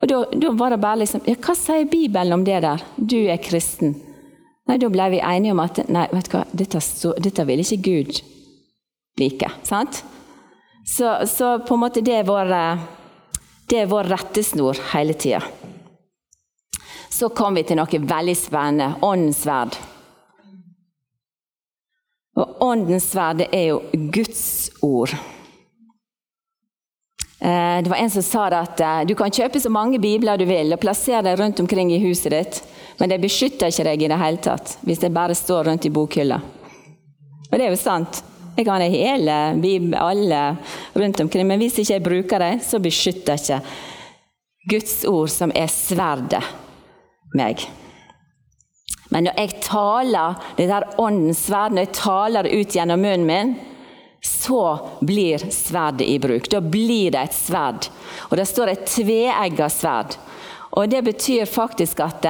Og 0.00 0.08
da, 0.10 0.22
da 0.32 0.52
var 0.56 0.72
det 0.72 0.80
bare 0.82 1.02
liksom 1.02 1.26
ja, 1.28 1.36
Hva 1.36 1.54
sier 1.54 1.86
Bibelen 1.86 2.32
om 2.34 2.44
det 2.44 2.62
der? 2.64 2.82
Du 2.96 3.18
er 3.20 3.38
kristen. 3.44 3.94
Nei, 4.70 4.78
Da 4.78 4.86
ble 4.86 5.08
vi 5.10 5.18
enige 5.18 5.50
om 5.56 5.60
at 5.64 5.80
nei, 5.90 6.06
vet 6.14 6.28
du 6.30 6.36
hva, 6.36 6.44
dette, 6.54 6.80
dette 7.18 7.46
vil 7.48 7.62
ikke 7.64 7.80
Gud 7.82 8.20
like. 9.18 9.48
sant? 9.66 10.04
Så, 10.86 11.26
så, 11.26 11.56
på 11.66 11.74
en 11.74 11.82
måte 11.82 12.02
det 12.06 12.20
er 12.20 12.28
vår, 12.28 12.52
det 13.66 13.80
er 13.82 13.90
vår 13.90 14.12
rettesnor 14.12 14.78
hele 14.92 15.16
tida. 15.18 15.42
Så 17.10 17.32
kom 17.34 17.58
vi 17.58 17.66
til 17.66 17.80
noe 17.80 18.00
veldig 18.14 18.36
spennende 18.38 18.92
åndens 19.02 19.42
sverd. 19.42 19.74
Og 22.38 22.62
åndens 22.62 23.10
sverd 23.10 23.42
det 23.42 23.50
er 23.50 23.72
jo 23.72 23.82
Guds 24.14 24.70
ord. 24.86 25.12
Eh, 27.42 27.78
det 27.82 27.90
var 27.90 27.98
en 27.98 28.14
som 28.14 28.22
sa 28.22 28.46
at 28.54 28.80
eh, 28.80 29.02
du 29.10 29.16
kan 29.18 29.34
kjøpe 29.34 29.60
så 29.60 29.72
mange 29.72 29.98
bibler 29.98 30.38
du 30.38 30.46
vil 30.46 30.70
og 30.72 30.80
plassere 30.80 31.26
dem 31.26 31.42
rundt 31.42 31.60
omkring 31.60 31.90
i 31.90 32.00
huset 32.06 32.30
ditt. 32.36 32.62
Men 33.00 33.12
det 33.12 33.20
beskytter 33.22 33.72
ikke 33.72 33.86
deg 33.88 34.02
i 34.04 34.10
det 34.12 34.20
hele 34.20 34.42
tatt 34.44 34.76
hvis 34.86 35.00
det 35.00 35.12
bare 35.14 35.36
står 35.36 35.70
rundt 35.70 35.88
i 35.88 35.92
bokhylla. 35.94 36.40
Og 37.50 37.54
det 37.56 37.64
er 37.66 37.72
jo 37.72 37.80
sant. 37.80 38.22
Jeg 38.56 38.66
kan 38.66 38.82
ha 38.82 38.88
hele 38.92 39.36
vi 39.62 39.76
alle 39.96 40.40
rundt 40.92 41.20
omkring, 41.24 41.46
men 41.48 41.62
hvis 41.62 41.80
ikke 41.80 41.94
jeg 41.94 42.04
bruker 42.04 42.42
det, 42.42 42.52
så 42.66 42.80
beskytter 42.82 43.40
ikke 43.40 43.60
Guds 44.70 44.98
ord, 45.08 45.30
som 45.32 45.52
er 45.56 45.70
sverdet, 45.72 46.44
meg. 47.32 47.62
Men 49.10 49.26
når 49.26 49.38
jeg 49.40 49.62
taler 49.64 50.36
det 50.58 50.68
der 50.70 50.86
åndens 51.00 51.46
sverd, 51.48 51.72
når 51.72 51.86
jeg 51.86 51.96
taler 51.96 52.46
det 52.46 52.58
ut 52.60 52.76
gjennom 52.76 53.00
munnen 53.02 53.26
min, 53.26 53.54
så 54.20 54.62
blir 55.00 55.42
sverdet 55.50 56.06
i 56.06 56.18
bruk. 56.20 56.50
Da 56.52 56.60
blir 56.60 57.14
det 57.14 57.22
et 57.24 57.38
sverd. 57.38 57.88
Og 58.28 58.36
det 58.38 58.46
står 58.50 58.74
et 58.74 58.84
tveegga 58.92 59.70
sverd. 59.72 60.18
Og 60.78 60.88
Det 60.88 61.02
betyr 61.02 61.48
faktisk 61.50 62.00
at, 62.00 62.26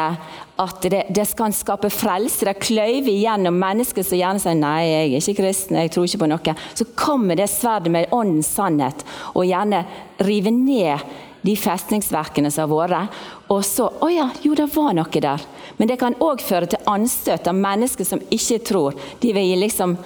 at 0.61 0.83
det, 0.93 1.05
det, 1.09 1.25
skal 1.29 1.55
skape 1.57 1.91
frelse. 1.93 2.45
Det 2.45 2.59
kløyver 2.61 3.11
igjennom 3.13 3.57
mennesker 3.61 4.05
som 4.05 4.21
gjerne 4.21 4.43
sier 4.43 4.59
nei, 4.59 4.77
jeg 4.85 5.09
er 5.09 5.17
ikke 5.23 5.43
kristen, 5.43 5.81
jeg 5.81 5.93
tror 5.95 6.09
ikke 6.09 6.23
på 6.25 6.31
noe. 6.31 6.55
Så 6.77 6.87
kommer 6.99 7.39
det 7.39 7.49
sverdet 7.53 7.93
med 7.95 8.13
åndens 8.15 8.53
sannhet 8.59 9.05
og 9.33 9.49
gjerne 9.49 9.85
river 10.27 10.55
ned 10.55 11.11
de 11.41 11.57
festningsverkene 11.57 12.51
som 12.53 12.69
har 12.69 12.93
vært. 12.93 13.21
Og 13.49 13.65
så 13.65 13.89
Å 13.89 14.09
ja, 14.13 14.29
jo, 14.45 14.55
det 14.55 14.69
var 14.75 14.93
noe 14.97 15.25
der. 15.25 15.45
Men 15.79 15.89
det 15.89 16.01
kan 16.03 16.19
òg 16.21 16.45
føre 16.45 16.69
til 16.69 16.91
anstøt 16.91 17.49
av 17.49 17.57
mennesker 17.57 18.05
som 18.05 18.21
ikke 18.29 18.61
tror. 18.71 18.99
De 19.21 19.35
vil 19.37 19.57
liksom 19.65 19.99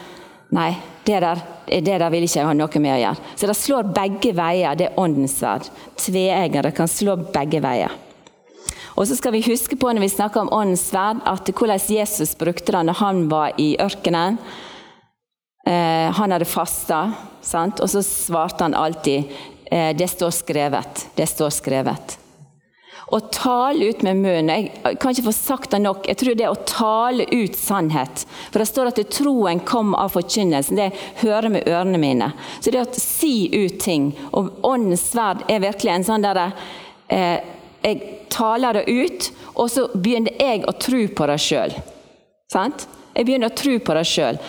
Nei, 0.54 0.68
det 1.02 1.16
der, 1.25 1.40
det 1.66 1.96
der 1.99 2.11
vil 2.12 2.23
ikke 2.28 2.37
jeg 2.38 2.46
ha 2.46 2.52
noe 2.54 2.80
med 2.84 2.92
å 2.94 2.99
gjøre. 3.00 3.30
Så 3.34 3.49
det 3.50 3.56
slår 3.58 3.88
begge 3.96 4.30
veier, 4.38 4.76
det 4.78 4.87
er 4.87 5.00
åndens 5.02 5.34
sverd. 5.40 5.66
Tveeggere 5.99 6.70
kan 6.76 6.87
slå 6.87 7.16
begge 7.34 7.58
veier. 7.64 8.03
Og 8.94 9.08
så 9.08 9.16
skal 9.18 9.34
vi 9.34 9.42
huske 9.42 9.76
på 9.76 9.90
når 9.90 10.06
vi 10.06 10.12
snakker 10.12 10.44
om 10.44 10.52
åndens 10.54 10.86
sverd, 10.90 11.22
at 11.26 11.50
hvordan 11.50 11.80
Jesus 11.90 12.36
brukte 12.38 12.72
det 12.72 12.84
når 12.86 13.00
han 13.00 13.24
var 13.30 13.56
i 13.58 13.74
ørkenen. 13.82 14.38
Eh, 15.66 16.10
han 16.14 16.34
hadde 16.34 16.46
fasta, 16.46 17.00
og 17.54 17.88
så 17.90 18.02
svarte 18.04 18.64
han 18.64 18.74
alltid 18.74 19.24
eh, 19.70 19.96
'Det 19.96 20.08
står 20.10 20.30
skrevet'. 20.30 21.06
Det 21.16 21.26
står 21.26 21.50
skrevet. 21.50 22.18
Å 23.06 23.20
tale 23.20 23.90
ut 23.90 24.02
med 24.02 24.16
munnen 24.16 24.48
Jeg 24.48 24.98
kan 25.00 25.12
ikke 25.12 25.28
få 25.28 25.32
sagt 25.36 25.74
det 25.74 25.82
nok. 25.84 26.06
Jeg 26.08 26.16
tror 26.16 26.34
det 26.34 26.46
er 26.46 26.54
å 26.54 26.66
tale 26.68 27.26
ut 27.30 27.56
sannhet. 27.56 28.24
For 28.50 28.62
det 28.62 28.68
står 28.70 28.90
at 28.90 29.00
det 29.00 29.10
troen 29.12 29.60
kom 29.60 29.92
av 29.94 30.14
forkynnelsen. 30.14 30.80
Det 30.80 30.92
hører 31.20 31.52
med 31.52 31.68
ørene 31.68 32.00
mine. 32.00 32.32
Så 32.60 32.72
det 32.72 32.80
å 32.80 32.88
si 32.96 33.50
ut 33.52 33.76
ting. 33.82 34.14
Og 34.32 34.56
åndens 34.64 35.04
sverd 35.12 35.44
er 35.48 35.60
virkelig 35.66 35.92
en 35.92 36.08
sånn 36.08 36.24
derre 36.24 36.48
eh, 37.12 37.44
Jeg 37.84 38.00
taler 38.32 38.80
det 38.80 38.84
ut, 38.88 39.30
og 39.54 39.68
så 39.70 39.86
begynner 39.94 40.34
jeg 40.40 40.64
å 40.66 40.74
tro 40.80 41.04
på 41.12 41.28
det 41.30 41.38
sjøl. 41.44 41.76
Jeg 42.54 43.26
begynner 43.26 43.52
å 43.52 43.56
tro 43.58 43.76
på 43.84 43.96
det 43.98 44.04
sjøl. 44.08 44.40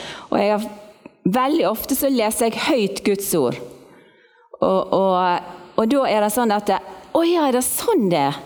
Veldig 1.25 1.67
ofte 1.67 1.97
så 1.97 2.09
leser 2.13 2.51
jeg 2.51 2.65
høyt 2.67 3.03
Guds 3.05 3.31
ord. 3.37 3.57
Og, 4.61 4.93
og, 4.95 5.53
og 5.75 5.87
da 5.91 6.03
er 6.07 6.23
det 6.23 6.33
sånn 6.33 6.53
at 6.55 6.69
Å 7.15 7.21
ja, 7.27 7.47
er 7.47 7.57
det 7.57 7.63
sånn 7.65 8.07
det 8.11 8.21
er? 8.29 8.37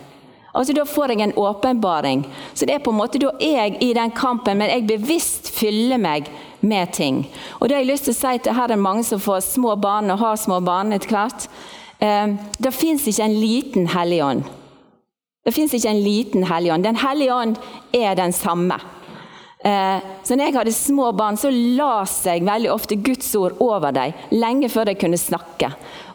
Altså, 0.54 0.74
Da 0.74 0.86
får 0.86 1.14
jeg 1.14 1.22
en 1.22 1.36
åpenbaring. 1.38 2.24
Så 2.54 2.66
det 2.66 2.76
er 2.76 2.84
på 2.84 2.94
en 2.94 3.00
måte 3.00 3.22
da 3.22 3.34
jeg 3.40 3.78
i 3.84 3.92
den 3.94 4.12
kampen, 4.12 4.58
men 4.58 4.72
jeg 4.72 4.88
bevisst 4.90 5.52
fyller 5.54 6.02
meg 6.02 6.30
med 6.62 6.94
ting. 6.94 7.24
Og 7.60 7.70
det 7.70 7.78
har 7.78 7.84
jeg 7.84 7.92
lyst 7.92 8.10
til 8.10 8.16
å 8.16 8.20
si 8.20 8.40
til 8.44 8.58
her 8.58 8.74
er 8.74 8.82
mange 8.82 9.06
som 9.08 9.22
får 9.22 9.44
små 9.46 9.76
barn 9.80 10.10
og 10.12 10.20
har 10.24 10.40
små 10.42 10.60
barn 10.66 10.94
etter 10.96 11.14
hvert. 11.14 11.48
Eh, 12.02 12.34
det 12.60 12.74
fins 12.76 13.06
ikke 13.08 13.28
en 13.28 13.38
liten 13.40 13.92
hellig 13.94 14.24
ånd. 14.26 14.50
Det 15.50 15.56
fins 15.56 15.72
ikke 15.74 15.90
en 15.90 16.04
liten 16.06 16.44
hellig 16.46 16.70
ånd. 16.76 16.86
Den 16.86 16.98
hellige 17.02 17.34
ånd 17.34 17.56
er 17.98 18.14
den 18.20 18.34
samme. 18.38 18.76
Eh, 19.66 20.04
så 20.22 20.36
når 20.38 20.46
jeg 20.46 20.56
hadde 20.60 20.74
små 20.78 21.08
barn, 21.18 21.40
så 21.42 21.50
las 21.50 22.20
jeg 22.28 22.46
veldig 22.46 22.70
ofte 22.70 23.00
Guds 23.02 23.32
ord 23.36 23.58
over 23.66 23.96
dem, 23.96 24.14
lenge 24.30 24.70
før 24.70 24.92
de 24.92 24.96
kunne 25.02 25.18
snakke. 25.18 25.72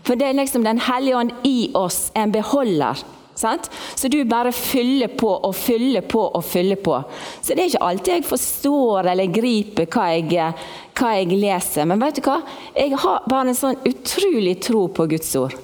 For 0.07 0.15
det 0.15 0.29
er 0.29 0.39
liksom 0.39 0.63
Den 0.63 0.79
hellige 0.87 1.19
ånd 1.19 1.35
i 1.51 1.73
oss, 1.75 2.13
en 2.15 2.31
beholder. 2.31 3.03
Sant? 3.35 3.67
Så 3.99 4.07
du 4.09 4.21
bare 4.25 4.55
fyller 4.55 5.11
på 5.19 5.35
og 5.35 5.55
fyller 5.59 6.07
på 6.07 6.23
og 6.23 6.45
fyller 6.47 6.79
på. 6.79 7.03
Så 7.43 7.57
det 7.57 7.65
er 7.65 7.73
ikke 7.73 7.85
alltid 7.91 8.15
jeg 8.15 8.31
forstår 8.31 9.11
eller 9.11 9.35
griper 9.35 9.91
hva 9.91 10.09
jeg, 10.15 10.55
hva 10.95 11.15
jeg 11.19 11.43
leser. 11.43 11.91
Men 11.91 12.07
vet 12.07 12.23
du 12.23 12.29
hva? 12.31 12.39
Jeg 12.79 12.95
har 13.03 13.27
bare 13.27 13.51
en 13.51 13.59
sånn 13.65 13.83
utrolig 13.83 14.61
tro 14.63 14.87
på 14.95 15.11
Guds 15.11 15.35
ord. 15.43 15.64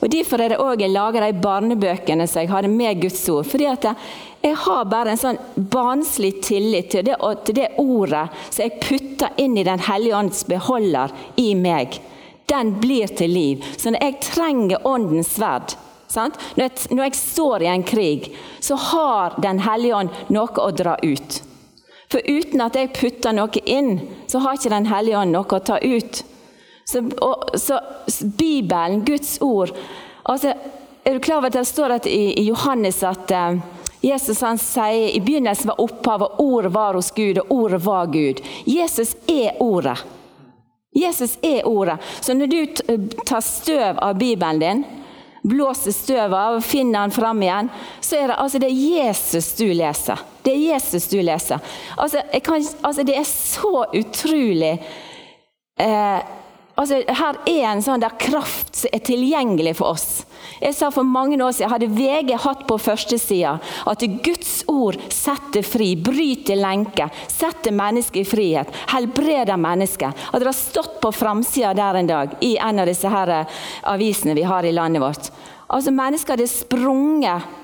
Og 0.00 0.08
Derfor 0.08 0.40
er 0.40 0.52
det 0.52 0.60
òg 0.62 0.80
jeg 0.80 0.94
lager 0.94 1.26
de 1.26 1.42
barnebøkene 1.44 2.26
som 2.28 2.40
jeg 2.40 2.50
hadde 2.50 2.72
med 2.72 3.02
Guds 3.02 3.28
ord. 3.28 3.46
fordi 3.46 3.66
at 3.66 3.84
jeg 4.42 4.56
har 4.56 4.84
bare 4.84 5.10
en 5.12 5.20
sånn 5.20 5.38
barnslig 5.56 6.40
tillit 6.42 6.90
til 6.90 7.04
det, 7.04 7.16
til 7.44 7.54
det 7.54 7.68
ordet 7.78 8.28
som 8.48 8.64
jeg 8.64 8.80
putter 8.80 9.36
inn 9.36 9.58
i 9.58 9.64
Den 9.64 9.84
hellige 9.84 10.16
ånds 10.16 10.46
beholder 10.48 11.12
i 11.36 11.54
meg. 11.54 12.00
Den 12.48 12.80
blir 12.80 13.06
til 13.06 13.30
liv. 13.30 13.64
Så 13.76 13.90
når 13.90 14.02
jeg 14.02 14.20
trenger 14.20 14.86
åndens 14.86 15.36
sverd 15.36 15.76
når 16.10 16.62
jeg, 16.64 16.70
når 16.90 17.04
jeg 17.04 17.14
står 17.14 17.62
i 17.62 17.70
en 17.70 17.84
krig, 17.86 18.32
så 18.60 18.74
har 18.74 19.36
Den 19.42 19.60
hellige 19.62 19.94
ånd 19.96 20.10
noe 20.28 20.58
å 20.58 20.70
dra 20.74 20.96
ut. 21.02 21.42
For 22.10 22.20
uten 22.26 22.60
at 22.64 22.74
jeg 22.74 22.90
putter 22.96 23.32
noe 23.36 23.62
inn, 23.64 24.00
så 24.26 24.40
har 24.42 24.58
ikke 24.58 24.72
Den 24.74 24.90
hellige 24.90 25.20
ånd 25.20 25.32
noe 25.36 25.46
å 25.46 25.62
ta 25.62 25.78
ut. 25.78 26.24
Så, 26.90 27.02
og, 27.22 27.50
så 27.54 27.78
Bibelen, 28.38 29.04
Guds 29.06 29.36
ord 29.40 29.70
altså, 30.22 30.54
Er 31.04 31.14
du 31.14 31.20
klar 31.20 31.36
over 31.36 31.46
at 31.46 31.58
det 31.58 31.66
står 31.68 31.94
at 32.00 32.06
i, 32.10 32.32
i 32.40 32.48
Johannes 32.48 33.02
at 33.06 33.30
uh, 33.30 33.60
Jesus 34.02 34.40
han 34.42 34.58
sier 34.58 35.12
i 35.14 35.20
begynnelsen 35.20 35.70
var 35.70 35.80
opphavet, 35.80 36.40
ordet 36.40 36.72
var 36.72 36.96
hos 36.96 37.10
Gud, 37.16 37.38
og 37.38 37.52
ordet 37.52 37.80
var 37.84 38.06
Gud. 38.12 38.40
Jesus 38.66 39.14
er 39.28 39.60
ordet. 39.60 39.98
Jesus 40.96 41.38
er 41.42 41.66
ordet. 41.68 41.98
Så 42.20 42.34
når 42.34 42.46
du 42.46 42.66
tar 43.24 43.40
støv 43.44 44.00
av 44.00 44.18
Bibelen 44.18 44.60
din, 44.60 44.84
blåser 45.42 45.94
støvet 45.96 46.36
av 46.36 46.58
og 46.58 46.64
finner 46.64 47.06
den 47.06 47.14
fram 47.16 47.42
igjen, 47.44 47.70
så 48.00 48.18
er 48.18 48.32
det, 48.32 48.40
altså, 48.42 48.60
det 48.60 48.68
er 48.68 48.82
Jesus 49.04 49.52
du 49.56 49.68
leser. 49.72 50.24
Det 50.44 50.52
er 50.52 50.66
Jesus 50.74 51.08
du 51.12 51.20
leser. 51.24 51.72
Altså, 51.96 52.24
kan, 52.44 52.66
altså 52.82 53.04
det 53.08 53.16
er 53.16 53.28
så 53.28 53.86
utrolig 53.96 54.74
eh, 55.80 56.20
altså, 56.80 57.00
Her 57.06 57.38
er 57.48 57.66
en 57.70 57.82
sånn 57.84 58.02
der 58.02 58.16
kraft 58.20 58.82
som 58.82 58.92
er 58.94 59.02
tilgjengelig 59.04 59.76
for 59.80 59.94
oss. 59.94 60.08
Jeg 60.60 60.74
sa 60.76 60.90
For 60.92 61.06
mange 61.06 61.38
år 61.40 61.54
siden 61.56 61.72
hadde 61.72 61.90
VG 61.92 62.34
hatt 62.44 62.66
på 62.68 62.78
førstesida 62.80 63.56
at 63.90 64.04
Guds 64.24 64.64
ord 64.70 64.98
setter 65.12 65.64
fri, 65.66 65.92
bryter 65.96 66.58
lenker, 66.60 67.12
setter 67.28 67.74
mennesket 67.76 68.22
i 68.24 68.28
frihet, 68.28 68.82
helbreder 68.92 69.60
mennesket. 69.60 70.26
At 70.32 70.40
det 70.40 70.50
har 70.50 70.56
stått 70.56 70.98
på 71.02 71.12
framsida 71.14 71.74
der 71.76 72.00
en 72.00 72.10
dag 72.10 72.36
i 72.44 72.56
en 72.60 72.82
av 72.82 72.90
disse 72.90 73.08
her 73.10 73.34
eh, 73.40 73.62
avisene 73.92 74.36
vi 74.36 74.46
har 74.48 74.66
i 74.66 74.74
landet 74.74 75.04
vårt. 75.04 75.30
Altså 75.70 75.92
Mennesker 75.94 76.34
hadde 76.34 76.50
sprunget 76.50 77.59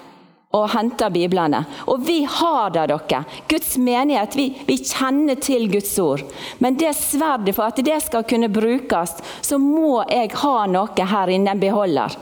og 0.57 0.71
henter 0.73 1.13
biblene. 1.13 1.63
Og 1.91 2.03
vi 2.07 2.23
har 2.25 2.71
det, 2.75 2.87
dere. 2.93 3.23
Guds 3.49 3.77
menighet. 3.77 4.37
Vi, 4.39 4.47
vi, 4.67 4.79
kjenner 4.81 5.39
til 5.43 5.69
Guds 5.73 5.93
ord. 6.03 6.25
Men 6.59 6.79
det 6.81 6.95
sverdet, 6.99 7.57
for 7.57 7.69
at 7.69 7.83
det 7.85 8.01
skal 8.07 8.27
kunne 8.29 8.53
brukes, 8.53 9.19
så 9.41 9.61
må 9.61 10.01
jeg 10.11 10.33
ha 10.43 10.57
noe 10.71 11.11
her 11.13 11.35
inne, 11.35 11.53
en 11.53 11.63
beholder. 11.63 12.17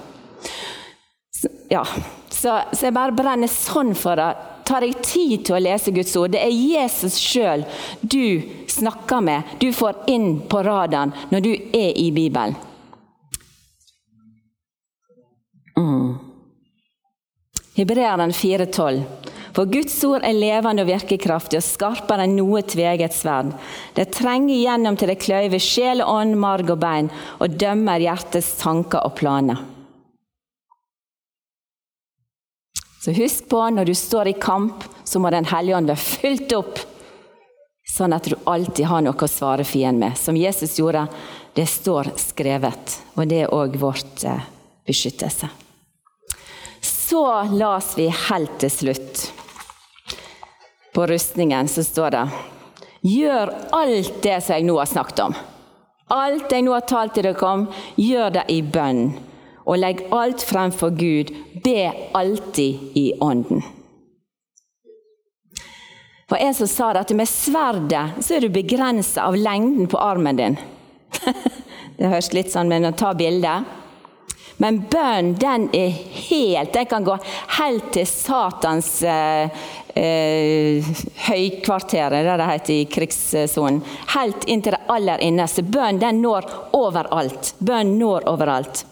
Ja, 1.71 1.85
så, 2.29 2.61
så 2.73 2.89
jeg 2.89 2.97
bare 2.97 3.15
brenner 3.17 3.51
sånn 3.51 3.95
for 3.99 4.21
det. 4.21 4.33
Tar 4.65 4.85
jeg 4.87 5.01
tid 5.05 5.43
til 5.45 5.59
å 5.59 5.61
lese 5.61 5.93
Guds 5.93 6.15
ord? 6.17 6.33
Det 6.33 6.41
er 6.41 6.53
Jesus 6.53 7.19
sjøl 7.21 7.67
du 8.01 8.41
snakker 8.71 9.21
med, 9.21 9.57
du 9.61 9.69
får 9.77 10.07
inn 10.09 10.39
på 10.49 10.63
radaren 10.65 11.13
når 11.31 11.45
du 11.45 11.53
er 11.53 11.93
i 12.01 12.09
Bibelen. 12.17 12.57
Hebreeren 17.75 18.31
4,12. 18.31 19.03
For 19.55 19.71
Guds 19.71 19.97
ord 20.07 20.25
er 20.27 20.35
levende 20.35 20.83
og 20.83 20.91
virkekraftig 20.91 21.61
og 21.61 21.67
skarpere 21.67 22.27
enn 22.27 22.35
noe 22.39 22.63
tveget 22.67 23.15
sverd. 23.15 23.53
Det 23.95 24.09
trenger 24.15 24.55
igjennom 24.55 24.99
til 24.99 25.11
det 25.11 25.21
kløyver 25.23 25.63
sjel, 25.63 26.03
ånd, 26.03 26.35
marg 26.39 26.73
og 26.75 26.81
bein, 26.83 27.11
og 27.39 27.55
dømmer 27.59 28.03
hjertets 28.03 28.57
tanker 28.59 29.03
og 29.07 29.15
planer. 29.19 29.63
Så 33.05 33.15
husk 33.15 33.51
på, 33.51 33.61
når 33.71 33.91
du 33.91 33.95
står 33.95 34.31
i 34.33 34.39
kamp, 34.41 34.87
så 35.05 35.21
må 35.21 35.31
Den 35.31 35.45
hellige 35.45 35.77
ånd 35.77 35.91
være 35.91 36.03
fylt 36.03 36.55
opp, 36.57 36.79
sånn 37.95 38.15
at 38.17 38.31
du 38.31 38.39
alltid 38.49 38.89
har 38.91 39.03
noe 39.05 39.15
å 39.15 39.29
svare 39.29 39.67
fienden 39.69 40.09
med. 40.09 40.19
Som 40.19 40.39
Jesus 40.41 40.79
gjorde. 40.79 41.07
Det 41.55 41.67
står 41.71 42.15
skrevet, 42.19 42.97
og 43.15 43.29
det 43.31 43.45
er 43.45 43.53
òg 43.55 43.77
vårt 43.79 44.25
eh, 44.27 44.49
beskyttelse. 44.89 45.64
Så 47.09 47.43
las 47.43 47.99
vi 47.99 48.09
helt 48.09 48.59
til 48.59 48.71
slutt. 48.71 49.33
På 50.95 51.07
rustningen 51.07 51.69
så 51.69 51.85
står 51.85 52.11
det 52.11 52.29
Gjør 53.05 53.53
alt 53.77 54.23
det 54.25 54.39
som 54.41 54.55
jeg 54.55 54.65
nå 54.65 54.79
har 54.79 54.89
snakket 54.89 55.21
om. 55.27 55.37
Alt 56.17 56.53
jeg 56.53 56.65
nå 56.65 56.73
har 56.73 56.87
talt 56.89 57.13
til 57.19 57.27
dere 57.27 57.51
om, 57.51 57.67
gjør 58.01 58.33
det 58.39 58.47
i 58.49 58.63
bønn 58.65 59.03
og 59.65 59.81
legg 59.83 60.01
alt 60.17 60.47
fremfor 60.49 60.97
Gud. 60.97 61.35
Be 61.65 61.93
alltid 62.17 62.97
i 62.97 63.07
Ånden. 63.21 63.61
For 66.29 66.41
en 66.41 66.57
som 66.57 66.69
sa 66.73 66.91
at 66.97 67.13
med 67.13 67.29
sverdet 67.29 68.25
så 68.25 68.39
er 68.39 68.47
du 68.47 68.53
begrensa 68.53 69.29
av 69.29 69.37
lengden 69.37 69.93
på 69.93 70.01
armen 70.01 70.41
din. 70.41 70.61
det 71.99 72.09
høres 72.09 72.33
litt 72.33 72.53
sånn 72.53 72.73
med 72.73 72.89
å 72.89 72.97
ta 72.97 73.13
bilde. 73.13 73.59
Men 74.57 74.85
bønn, 74.91 75.35
den 75.35 75.69
er 75.75 75.91
helt 76.29 76.73
Den 76.73 76.87
kan 76.87 77.05
gå 77.05 77.17
helt 77.59 77.91
til 77.95 78.07
Satans 78.07 79.03
eh, 79.03 79.51
eh, 79.95 80.95
høykvarter, 81.27 82.15
det 82.15 82.37
det 82.39 82.49
heter 82.51 82.75
i 82.75 82.87
krigssonen. 82.91 83.83
Helt 84.15 84.47
inn 84.47 84.63
til 84.63 84.77
det 84.77 84.85
aller 84.95 85.23
innerste. 85.27 85.67
Bønn, 85.67 85.99
den 86.03 86.23
når 86.23 86.47
overalt. 86.79 87.55
Bønn 87.59 87.97
når 87.99 88.29
overalt. 88.31 88.85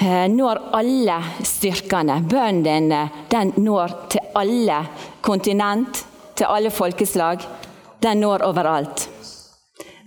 Eh, 0.00 0.26
når 0.32 0.62
alle 0.72 1.20
styrkene. 1.44 2.22
Bønnen 2.24 2.92
den 3.28 3.54
når 3.60 3.96
til 4.08 4.36
alle 4.40 4.84
kontinent, 5.20 6.04
til 6.34 6.48
alle 6.48 6.72
folkeslag. 6.72 7.44
Den 8.00 8.22
når 8.24 8.48
overalt. 8.48 9.08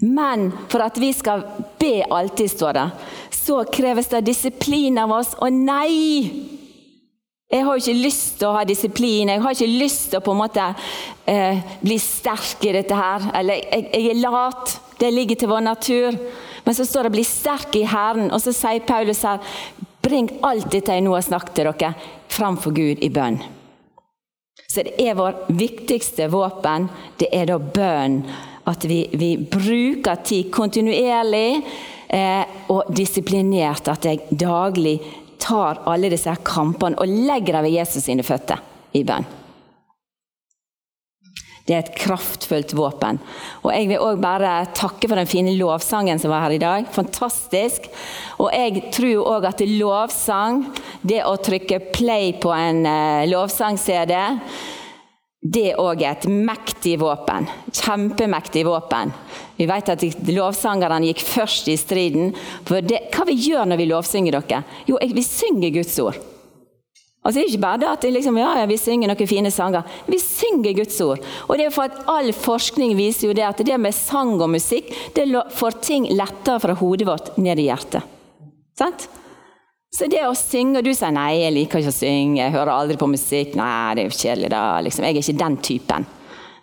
Men 0.03 0.49
for 0.67 0.84
at 0.84 0.97
vi 0.97 1.13
skal 1.13 1.45
be 1.79 2.01
alltid, 2.10 2.51
står 2.51 2.73
det, 2.73 2.88
så 3.45 3.63
kreves 3.71 4.08
det 4.12 4.23
disiplin 4.27 4.97
av 4.97 5.12
oss. 5.12 5.34
Og 5.43 5.51
nei! 5.53 6.53
Jeg 7.53 7.67
har 7.67 7.77
ikke 7.77 7.93
lyst 7.93 8.39
til 8.39 8.49
å 8.49 8.56
ha 8.56 8.63
disiplin, 8.65 9.29
jeg 9.29 9.41
har 9.43 9.53
ikke 9.53 9.67
lyst 9.69 10.08
til 10.10 10.17
å 10.17 10.23
på 10.25 10.34
en 10.34 10.39
måte 10.39 10.63
eh, 11.29 11.60
bli 11.84 11.99
sterk 12.01 12.63
i 12.65 12.71
dette 12.73 12.97
her. 12.97 13.27
Eller 13.38 13.60
jeg, 13.62 13.89
jeg, 13.91 14.08
er 14.10 14.21
lat. 14.23 14.73
Det 14.97 15.12
ligger 15.13 15.38
til 15.38 15.51
vår 15.51 15.62
natur. 15.67 16.17
Men 16.63 16.77
så 16.77 16.86
står 16.88 17.03
det 17.03 17.12
'bli 17.13 17.25
sterk 17.27 17.75
i 17.75 17.84
Herren', 17.84 18.32
og 18.32 18.41
så 18.41 18.53
sier 18.56 18.88
Paulus 18.88 19.21
her 19.27 19.38
'bring 20.01 20.32
alt 20.41 20.71
dette 20.71 20.95
jeg 20.95 21.03
nå 21.03 21.13
har 21.13 21.21
snakket 21.21 21.53
til 21.56 21.69
dere, 21.69 21.93
framfor 22.27 22.71
Gud 22.71 23.03
i 23.03 23.10
bønn'. 23.10 23.43
Så 24.67 24.84
det 24.84 24.95
er 24.97 25.13
vår 25.13 25.45
viktigste 25.53 26.32
våpen. 26.32 26.89
Det 27.19 27.27
er 27.32 27.45
da 27.45 27.58
bønn. 27.60 28.23
At 28.65 28.86
vi, 28.88 29.10
vi 29.13 29.36
bruker 29.38 30.23
tid 30.23 30.49
kontinuerlig 30.51 31.62
og 32.73 32.89
disiplinert. 32.93 33.89
At 33.91 34.06
jeg 34.08 34.26
daglig 34.30 34.99
tar 35.43 35.84
alle 35.89 36.12
disse 36.13 36.32
her 36.32 36.43
kampene 36.45 36.99
og 37.02 37.10
legger 37.10 37.58
dem 37.58 37.67
ved 37.67 37.80
Jesus 37.80 38.06
sine 38.08 38.26
føtter 38.26 38.62
i 38.95 39.04
bønn. 39.08 39.26
Det 41.63 41.76
er 41.78 41.86
et 41.86 41.93
kraftfullt 41.95 42.73
våpen. 42.76 43.21
Og 43.63 43.71
Jeg 43.71 43.88
vil 43.88 44.02
òg 44.04 44.19
bare 44.19 44.65
takke 44.76 45.08
for 45.08 45.15
den 45.15 45.30
fine 45.32 45.54
lovsangen 45.56 46.19
som 46.19 46.34
var 46.34 46.43
her 46.43 46.58
i 46.58 46.60
dag. 46.60 46.89
Fantastisk. 46.91 47.88
Og 48.36 48.52
jeg 48.52 48.89
tror 48.91 49.30
òg 49.38 49.47
at 49.47 49.63
lovsang, 49.63 50.65
det 51.08 51.21
å 51.23 51.38
trykke 51.39 51.80
play 51.95 52.34
på 52.36 52.52
en 52.52 52.84
uh, 52.84 53.23
lovsang-CD, 53.32 54.12
det 55.43 55.73
òg 55.75 56.01
er 56.01 56.13
et 56.15 56.27
mektig 56.32 56.95
våpen. 57.01 57.49
Kjempemektig 57.75 58.63
våpen. 58.63 59.12
Vi 59.58 59.67
vet 59.67 59.89
at 59.91 60.06
lovsangerne 60.32 61.10
gikk 61.10 61.23
først 61.27 61.67
i 61.67 61.75
striden. 61.79 62.32
For 62.63 62.79
det, 62.79 63.10
hva 63.12 63.25
vi 63.27 63.36
gjør 63.49 63.67
når 63.67 63.82
vi 63.82 63.89
lovsynger 63.91 64.38
dere? 64.39 64.62
Jo, 64.88 64.99
vi 65.03 65.25
synger 65.27 65.73
Guds 65.75 65.97
ord. 65.99 66.19
Altså, 67.23 67.38
det 67.39 67.43
er 67.43 67.51
ikke 67.53 67.63
bare 67.63 67.79
det 67.79 67.88
at 67.88 68.06
liksom, 68.12 68.38
ja, 68.39 68.49
ja, 68.60 68.67
vi 68.67 68.77
synger 68.79 69.12
noen 69.12 69.29
fine 69.29 69.51
sanger. 69.51 69.88
Vi 70.12 70.19
synger 70.19 70.75
Guds 70.79 70.99
ord. 71.03 71.23
Og 71.47 71.60
det 71.60 71.67
er 71.67 71.75
for 71.75 71.88
at 71.88 72.08
All 72.12 72.32
forskning 72.36 72.95
viser 72.99 73.29
jo 73.29 73.36
det 73.36 73.45
at 73.47 73.63
det 73.63 73.79
med 73.79 73.95
sang 73.95 74.36
og 74.39 74.51
musikk 74.51 74.91
det 75.15 75.27
får 75.56 75.79
ting 75.84 76.08
lettere 76.15 76.60
fra 76.63 76.75
hodet 76.79 77.08
vårt 77.08 77.36
ned 77.39 77.60
i 77.63 77.67
hjertet. 77.67 78.03
Sant? 78.79 79.08
Så 79.93 80.08
det 80.10 80.23
å 80.25 80.34
synge 80.38 80.82
Og 80.82 80.88
du 80.88 80.93
sier 80.95 81.13
nei, 81.13 81.43
jeg 81.43 81.53
liker 81.53 81.84
ikke 81.84 81.93
å 81.93 81.95
synge, 81.95 82.41
jeg 82.41 82.56
hører 82.56 82.73
aldri 82.73 82.97
på 82.97 83.10
musikk. 83.12 83.53
Nei, 83.60 83.93
det 83.93 84.03
er 84.03 84.10
jo 84.10 84.17
kjedelig, 84.17 84.49
da. 84.53 84.63
Liksom, 84.82 85.06
jeg 85.06 85.13
er 85.13 85.21
ikke 85.21 85.41
den 85.43 85.58
typen. 85.69 86.08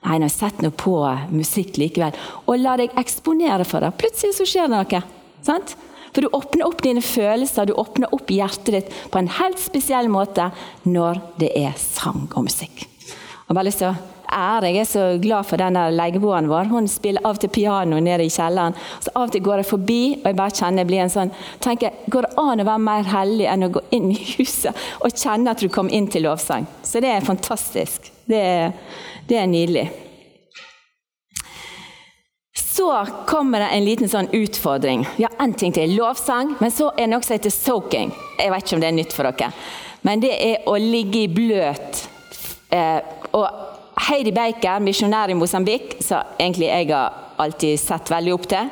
Nei, 0.01 0.17
nå 0.19 0.31
sett 0.33 0.63
nå 0.65 0.73
på 0.75 0.97
musikk 1.31 1.79
likevel. 1.79 2.17
Og 2.49 2.59
la 2.59 2.75
deg 2.81 2.97
eksponere 2.99 3.67
for 3.69 3.85
det. 3.85 3.93
Plutselig 4.01 4.39
så 4.39 4.49
skjer 4.49 4.71
det 4.71 4.81
noe. 4.81 5.03
Sant? 5.47 5.77
For 6.11 6.27
du 6.27 6.35
åpner 6.35 6.67
opp 6.67 6.81
dine 6.83 7.03
følelser, 7.05 7.71
du 7.71 7.77
åpner 7.79 8.11
opp 8.17 8.33
hjertet 8.35 8.73
ditt 8.75 8.95
på 9.13 9.21
en 9.21 9.31
helt 9.39 9.61
spesiell 9.63 10.11
måte 10.11 10.49
når 10.89 11.21
det 11.39 11.53
er 11.61 11.77
sang 11.79 12.27
og 12.35 12.49
musikk. 12.49 12.83
Jeg 12.83 13.47
har 13.47 13.59
bare 13.59 13.69
lyst 13.69 13.83
til 13.83 13.93
å 13.93 13.99
ære. 14.33 14.73
Jeg 14.73 14.85
er 14.85 14.89
så 14.91 15.05
glad 15.23 15.49
for 15.49 15.61
denne 15.61 15.87
leieboeren 15.95 16.51
vår. 16.51 16.71
Hun 16.73 16.89
spiller 16.91 17.25
av 17.25 17.39
og 17.39 17.43
til 17.43 17.53
piano 17.55 18.01
nede 18.01 18.27
i 18.27 18.33
kjelleren. 18.33 18.77
Så 19.03 19.13
Av 19.15 19.29
og 19.29 19.33
til 19.35 19.45
går 19.45 19.63
jeg 19.63 19.71
forbi 19.71 20.03
og 20.21 20.29
jeg 20.31 20.39
bare 20.39 20.57
kjenner 20.57 20.85
jeg 20.85 20.91
blir 20.91 21.05
en 21.05 21.15
sånn 21.15 21.33
tenker, 21.63 21.97
Går 22.11 22.27
det 22.27 22.35
an 22.41 22.63
å 22.63 22.69
være 22.69 22.85
mer 22.85 23.11
hellig 23.11 23.49
enn 23.51 23.67
å 23.67 23.73
gå 23.75 23.83
inn 23.97 24.11
i 24.13 24.21
huset 24.37 24.87
og 25.01 25.15
kjenne 25.15 25.53
at 25.53 25.63
du 25.63 25.69
kom 25.73 25.91
inn 25.91 26.09
til 26.11 26.27
lovsang? 26.27 26.69
Så 26.83 27.03
det 27.03 27.11
er 27.15 27.27
fantastisk. 27.27 28.13
Det 28.31 28.39
er, 28.39 28.73
det 29.29 29.41
er 29.41 29.51
nydelig. 29.51 29.89
Så 32.81 33.07
kommer 33.27 33.61
det 33.61 33.67
en 33.77 33.85
liten 33.85 34.09
sånn 34.09 34.31
utfordring. 34.33 35.03
Ja, 35.21 35.29
en 35.39 35.53
ting 35.55 35.73
til. 35.77 35.93
Lovsang. 35.99 36.55
Men 36.63 36.73
så 36.73 36.89
er 36.95 37.05
det 37.05 37.11
noe 37.13 37.27
som 37.27 37.37
heter 37.37 37.53
soaking. 37.53 38.13
Jeg 38.39 38.53
vet 38.55 38.65
ikke 38.65 38.79
om 38.79 38.85
det 38.85 38.89
er 38.89 38.97
nytt 38.97 39.17
for 39.17 39.29
dere. 39.29 39.51
Men 40.07 40.23
det 40.23 40.33
er 40.33 40.69
å 40.71 40.79
ligge 40.81 41.27
i 41.27 41.29
bløt. 41.29 42.07
Eh, 42.73 43.01
og 43.37 43.70
Heidi 44.09 44.33
Baker, 44.33 44.81
misjonær 44.83 45.31
i 45.31 45.37
Mosambik, 45.37 45.99
som 46.05 46.37
egentlig 46.39 46.71
jeg 46.71 46.91
har 46.91 47.37
alltid 47.41 47.81
sett 47.81 48.11
veldig 48.11 48.35
opp 48.35 48.49
til, 48.51 48.71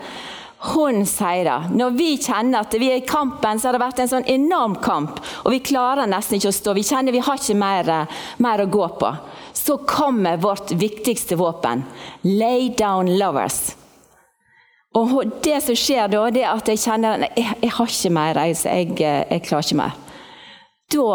hun 0.59 1.05
sier 1.07 1.47
da 1.47 1.59
når 1.71 1.93
vi 1.95 2.09
kjenner 2.19 2.65
at 2.65 2.75
vi 2.81 2.89
er 2.91 2.99
i 2.99 3.07
kampen, 3.07 3.61
så 3.61 3.69
har 3.69 3.77
det 3.77 3.83
vært 3.85 4.01
en 4.03 4.11
sånn 4.11 4.27
enorm 4.27 4.75
kamp, 4.83 5.21
og 5.45 5.55
vi 5.55 5.61
klarer 5.63 6.11
nesten 6.11 6.41
ikke 6.41 6.51
å 6.51 6.57
stå, 6.57 6.75
vi 6.75 6.87
kjenner 6.89 7.15
vi 7.15 7.23
har 7.23 7.39
ikke 7.39 7.59
mer, 7.59 7.93
mer 8.43 8.65
å 8.65 8.71
gå 8.73 8.89
på, 8.99 9.13
så 9.55 9.79
kommer 9.87 10.41
vårt 10.43 10.73
viktigste 10.79 11.39
våpen. 11.39 11.85
Lay 12.25 12.73
down 12.79 13.13
lovers. 13.21 13.77
Og 14.99 15.15
det 15.45 15.61
som 15.63 15.77
skjer 15.79 16.09
da, 16.11 16.25
det 16.33 16.43
er 16.43 16.57
at 16.57 16.71
jeg 16.73 16.81
kjenner 16.83 17.27
jeg, 17.29 17.47
jeg 17.63 17.73
har 17.77 17.95
ikke 17.95 18.13
mer, 18.17 18.41
jeg, 18.49 18.59
jeg, 18.65 18.97
jeg 19.31 19.45
klarer 19.47 19.69
ikke 19.69 19.81
mer. 19.83 19.99
Da 20.89 21.09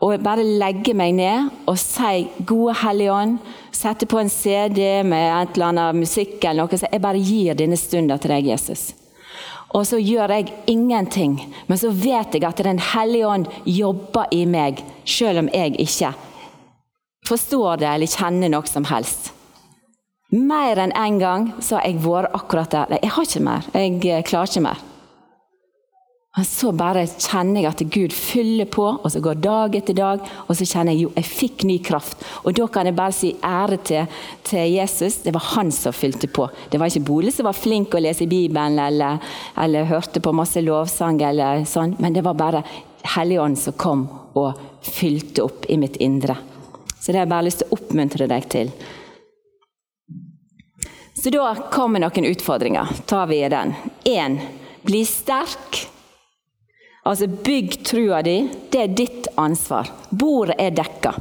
å 0.00 0.12
bare 0.22 0.44
legge 0.44 0.94
meg 0.94 1.14
ned 1.14 1.50
og 1.66 1.78
si 1.78 2.28
'Gode 2.44 2.76
Hellige 2.82 3.12
Ånd', 3.12 3.38
sette 3.72 4.06
på 4.06 4.18
en 4.20 4.30
CD 4.30 5.02
med 5.02 5.42
et 5.42 5.56
eller 5.56 5.66
annet 5.66 5.96
musikk 5.96 6.44
eller 6.44 6.66
noe, 6.66 6.78
så 6.78 6.86
jeg 6.90 7.02
bare 7.02 7.18
gir 7.18 7.54
denne 7.54 7.76
stunden 7.76 8.18
til 8.18 8.30
deg, 8.30 8.46
Jesus. 8.46 8.94
Og 9.74 9.84
så 9.86 9.98
gjør 10.00 10.32
jeg 10.32 10.52
ingenting, 10.66 11.54
men 11.66 11.78
så 11.78 11.90
vet 11.90 12.34
jeg 12.34 12.44
at 12.44 12.56
Den 12.56 12.78
hellige 12.78 13.26
ånd 13.26 13.46
jobber 13.66 14.26
i 14.30 14.44
meg, 14.46 14.82
selv 15.04 15.38
om 15.38 15.48
jeg 15.52 15.76
ikke 15.78 16.14
forstår 17.28 17.82
det 17.82 17.88
eller 17.88 18.06
kjenner 18.10 18.52
noe 18.52 18.68
som 18.68 18.86
helst. 18.88 19.32
Mer 20.32 20.76
enn 20.76 20.92
én 20.92 21.04
en 21.06 21.18
gang 21.20 21.48
så 21.64 21.78
har 21.78 21.88
jeg 21.88 22.02
vært 22.04 22.34
akkurat 22.36 22.72
der. 22.72 22.98
Jeg 23.02 23.12
har 23.14 23.28
ikke 23.28 23.44
mer. 23.44 23.68
Jeg 23.74 24.00
eh, 24.04 24.24
klarer 24.28 24.50
ikke 24.50 24.64
mer. 24.66 24.82
Men 26.36 26.44
så 26.44 26.70
bare 26.76 27.06
kjenner 27.08 27.64
jeg 27.64 27.68
at 27.70 27.80
Gud 27.90 28.12
fyller 28.14 28.68
på, 28.70 28.84
og 28.84 29.10
så 29.10 29.20
går 29.24 29.40
dag 29.42 29.74
etter 29.78 29.96
dag. 29.96 30.26
Og 30.46 30.58
så 30.58 30.66
kjenner 30.68 30.94
jeg 30.94 31.06
jo, 31.06 31.12
jeg 31.16 31.26
fikk 31.26 31.64
ny 31.66 31.78
kraft. 31.82 32.20
Og 32.44 32.54
da 32.54 32.68
kan 32.70 32.86
jeg 32.86 32.96
bare 32.98 33.16
si 33.16 33.32
ære 33.42 33.78
til, 33.88 34.20
til 34.46 34.74
Jesus. 34.74 35.22
Det 35.24 35.32
var 35.34 35.48
han 35.56 35.72
som 35.74 35.96
fylte 35.96 36.30
på. 36.30 36.46
Det 36.70 36.78
var 36.78 36.92
ikke 36.92 37.08
Bole 37.08 37.32
som 37.34 37.48
var 37.48 37.58
flink 37.58 37.96
å 37.96 38.02
lese 38.04 38.28
Bibelen 38.30 38.78
eller, 38.84 39.18
eller 39.58 39.88
hørte 39.88 40.22
på 40.22 40.36
masse 40.36 40.62
lovsang, 40.62 41.18
eller 41.26 41.64
sånn, 41.66 41.96
men 41.98 42.14
det 42.14 42.26
var 42.26 42.38
bare 42.38 42.62
Helligånden 43.08 43.56
som 43.56 43.76
kom 43.78 44.00
og 44.36 44.58
fylte 44.84 45.44
opp 45.46 45.64
i 45.70 45.78
mitt 45.80 45.96
indre. 46.02 46.34
Så 46.98 47.12
det 47.12 47.20
har 47.20 47.24
jeg 47.24 47.32
bare 47.32 47.46
lyst 47.46 47.62
til 47.62 47.70
å 47.70 47.78
oppmuntre 47.78 48.26
deg 48.28 48.48
til. 48.52 48.72
Så 51.18 51.30
da 51.34 51.54
kommer 51.72 52.02
noen 52.02 52.26
utfordringer. 52.28 52.90
Tar 53.10 53.30
vi 53.30 53.40
den. 53.48 53.72
Én 54.04 54.42
bli 54.86 55.06
sterk. 55.08 55.88
Altså 57.08 57.26
bygg 57.26 57.78
trua 57.88 58.20
di. 58.22 58.42
Det 58.70 58.84
er 58.84 58.94
ditt 58.94 59.28
ansvar. 59.40 59.88
Bordet 60.10 60.58
er 60.60 60.74
dekka. 60.76 61.14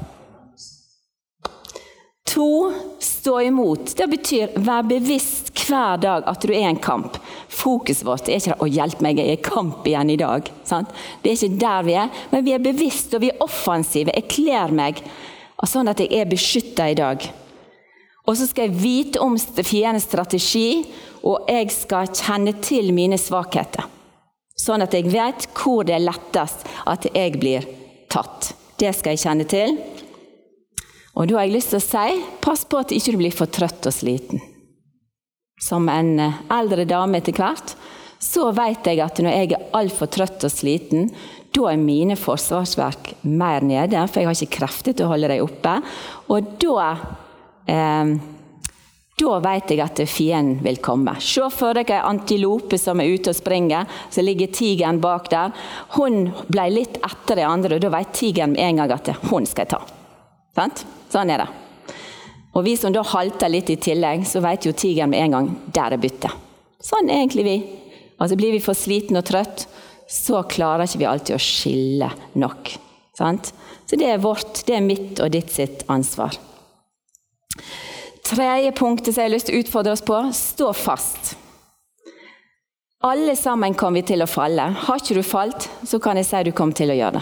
To 2.28 2.74
stå 3.00 3.40
imot. 3.42 3.94
Det 3.96 4.08
betyr 4.12 4.58
vær 4.68 4.84
bevisst 4.88 5.54
hver 5.56 5.98
dag 6.04 6.28
at 6.28 6.44
du 6.44 6.52
er 6.52 6.60
i 6.60 6.68
en 6.68 6.82
kamp. 6.84 7.16
Fokuset 7.48 8.06
vårt 8.06 8.28
er 8.28 8.42
ikke 8.42 8.60
å 8.62 8.68
hjelpe 8.70 9.04
meg, 9.04 9.18
jeg 9.18 9.32
er 9.32 9.40
i 9.40 9.48
kamp 9.48 9.88
igjen 9.88 10.12
i 10.14 10.20
dag. 10.20 10.52
Sant? 10.68 10.92
Det 11.24 11.32
er 11.32 11.40
ikke 11.40 11.62
der 11.64 11.88
vi 11.88 11.98
er, 12.04 12.22
men 12.32 12.46
vi 12.46 12.54
er 12.56 12.64
bevisst 12.64 13.16
og 13.16 13.24
vi 13.24 13.32
er 13.32 13.44
offensive. 13.44 14.14
Jeg 14.14 14.30
kler 14.36 14.76
meg 14.76 15.02
sånn 15.66 15.90
at 15.90 16.04
jeg 16.04 16.14
er 16.14 16.30
beskytta 16.30 16.92
i 16.92 17.00
dag. 17.00 17.24
Og 18.28 18.36
så 18.36 18.46
skal 18.46 18.68
jeg 18.68 18.82
vite 18.84 19.24
om 19.24 19.38
fiendens 19.40 20.06
strategi, 20.06 20.84
og 21.24 21.48
jeg 21.50 21.72
skal 21.74 22.12
kjenne 22.12 22.54
til 22.62 22.92
mine 22.96 23.18
svakheter. 23.20 23.97
Sånn 24.58 24.82
at 24.82 24.96
jeg 24.98 25.12
vet 25.14 25.46
hvor 25.58 25.86
det 25.86 25.98
er 25.98 26.06
lettest 26.08 26.66
at 26.90 27.06
jeg 27.14 27.38
blir 27.38 27.68
tatt. 28.10 28.54
Det 28.78 28.94
skal 28.96 29.14
jeg 29.14 29.24
kjenne 29.24 29.48
til. 29.50 29.78
Og 31.18 31.30
da 31.30 31.40
har 31.40 31.48
jeg 31.48 31.56
lyst 31.56 31.74
til 31.74 31.82
å 31.82 31.86
si 31.86 32.22
pass 32.44 32.66
på 32.70 32.80
at 32.82 32.92
du 32.92 32.98
ikke 32.98 33.18
blir 33.18 33.34
for 33.34 33.50
trøtt 33.50 33.90
og 33.90 33.94
sliten. 33.94 34.42
Som 35.62 35.90
en 35.90 36.20
eh, 36.22 36.42
eldre 36.54 36.86
dame 36.90 37.18
etter 37.18 37.34
hvert, 37.38 37.74
så 38.22 38.52
vet 38.54 38.86
jeg 38.86 39.02
at 39.02 39.22
når 39.22 39.34
jeg 39.34 39.54
er 39.54 39.66
altfor 39.78 40.10
trøtt 40.14 40.46
og 40.46 40.54
sliten, 40.54 41.10
da 41.54 41.72
er 41.72 41.82
mine 41.82 42.18
forsvarsverk 42.20 43.16
mer 43.26 43.66
nede, 43.66 44.04
for 44.10 44.22
jeg 44.22 44.30
har 44.30 44.38
ikke 44.38 44.58
krefter 44.60 44.94
til 44.94 45.08
å 45.08 45.14
holde 45.14 45.32
dem 45.32 45.46
oppe. 45.46 45.74
Og 46.34 46.52
da 46.62 46.90
eh, 47.66 48.14
da 49.18 49.40
vet 49.42 49.72
jeg 49.74 49.82
at 49.82 50.00
fienden 50.06 50.60
vil 50.62 50.78
komme. 50.84 51.16
Se 51.24 51.48
for 51.50 51.74
dere 51.74 51.96
ei 51.98 52.06
antilope 52.06 52.78
som 52.78 53.02
er 53.02 53.10
ute 53.10 53.32
og 53.34 53.38
springer. 53.38 53.88
Så 54.14 54.22
ligger 54.22 54.52
tigeren 54.54 55.00
bak 55.02 55.32
der. 55.34 55.56
Hun 55.96 56.28
ble 56.46 56.68
litt 56.70 57.00
etter 57.02 57.40
de 57.40 57.48
andre, 57.48 57.78
og 57.78 57.82
da 57.82 57.90
vet 57.96 58.14
tigeren 58.14 58.54
med 58.54 58.62
en 58.62 58.84
gang 58.84 58.94
at 58.94 59.10
hun 59.32 59.50
skal 59.50 59.66
jeg 59.66 59.74
ta. 59.74 59.82
Sant? 60.58 60.86
Sånn 61.10 61.34
er 61.34 61.42
det. 61.42 61.50
Og 62.58 62.66
vi 62.66 62.76
som 62.78 62.94
da 62.94 63.02
halter 63.06 63.50
litt 63.50 63.72
i 63.74 63.80
tillegg, 63.82 64.22
så 64.26 64.42
vet 64.46 64.70
jo 64.70 64.76
tigeren 64.78 65.10
med 65.14 65.26
en 65.26 65.36
gang 65.36 65.50
der 65.74 65.98
er 65.98 66.02
byttet. 66.02 66.46
Sånn 66.78 67.10
er 67.10 67.24
egentlig 67.24 67.46
vi. 67.48 67.58
Altså 68.22 68.38
Blir 68.38 68.54
vi 68.54 68.62
for 68.62 68.78
sliten 68.78 69.18
og 69.18 69.26
trøtt, 69.26 69.66
så 70.10 70.44
klarer 70.46 70.86
ikke 70.86 71.02
vi 71.02 71.10
alltid 71.10 71.36
å 71.36 71.42
skille 71.42 72.14
nok. 72.38 72.70
Sant? 73.18 73.50
Så 73.90 73.98
det 73.98 74.14
er 74.14 74.22
vårt, 74.22 74.62
det 74.70 74.78
er 74.78 74.86
mitt 74.86 75.22
og 75.26 75.34
ditt 75.34 75.50
sitt 75.54 75.88
ansvar. 75.90 76.38
Tredje 78.28 78.72
punktet 78.76 79.14
som 79.14 79.22
jeg 79.22 79.30
har 79.30 79.32
lyst 79.32 79.48
til 79.48 79.56
å 79.56 79.60
utfordre 79.64 79.94
oss 79.96 80.04
på 80.04 80.18
stå 80.36 80.72
fast. 80.76 81.38
Alle 83.08 83.38
sammen 83.40 83.76
kommer 83.78 84.02
vi 84.02 84.10
til 84.10 84.26
å 84.26 84.28
falle. 84.28 84.66
Har 84.84 85.00
ikke 85.00 85.16
du 85.16 85.24
falt, 85.24 85.70
så 85.88 86.00
kan 86.04 86.18
jeg 86.20 86.28
si 86.28 86.42
du 86.44 86.52
kommer 86.52 86.76
til 86.76 86.92
å 86.92 86.98
gjøre 86.98 87.22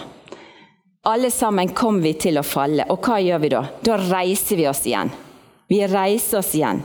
Alle 1.06 1.30
sammen 1.30 1.70
kommer 1.76 2.02
vi 2.02 2.16
til 2.18 2.40
å 2.40 2.42
falle, 2.42 2.88
og 2.90 3.06
hva 3.06 3.20
gjør 3.22 3.44
vi 3.44 3.50
da? 3.52 3.60
Da 3.86 4.00
reiser 4.00 4.58
vi 4.58 4.66
oss 4.66 4.82
igjen. 4.88 5.12
Vi 5.70 5.78
reiser 5.86 6.40
oss 6.40 6.50
igjen. 6.58 6.82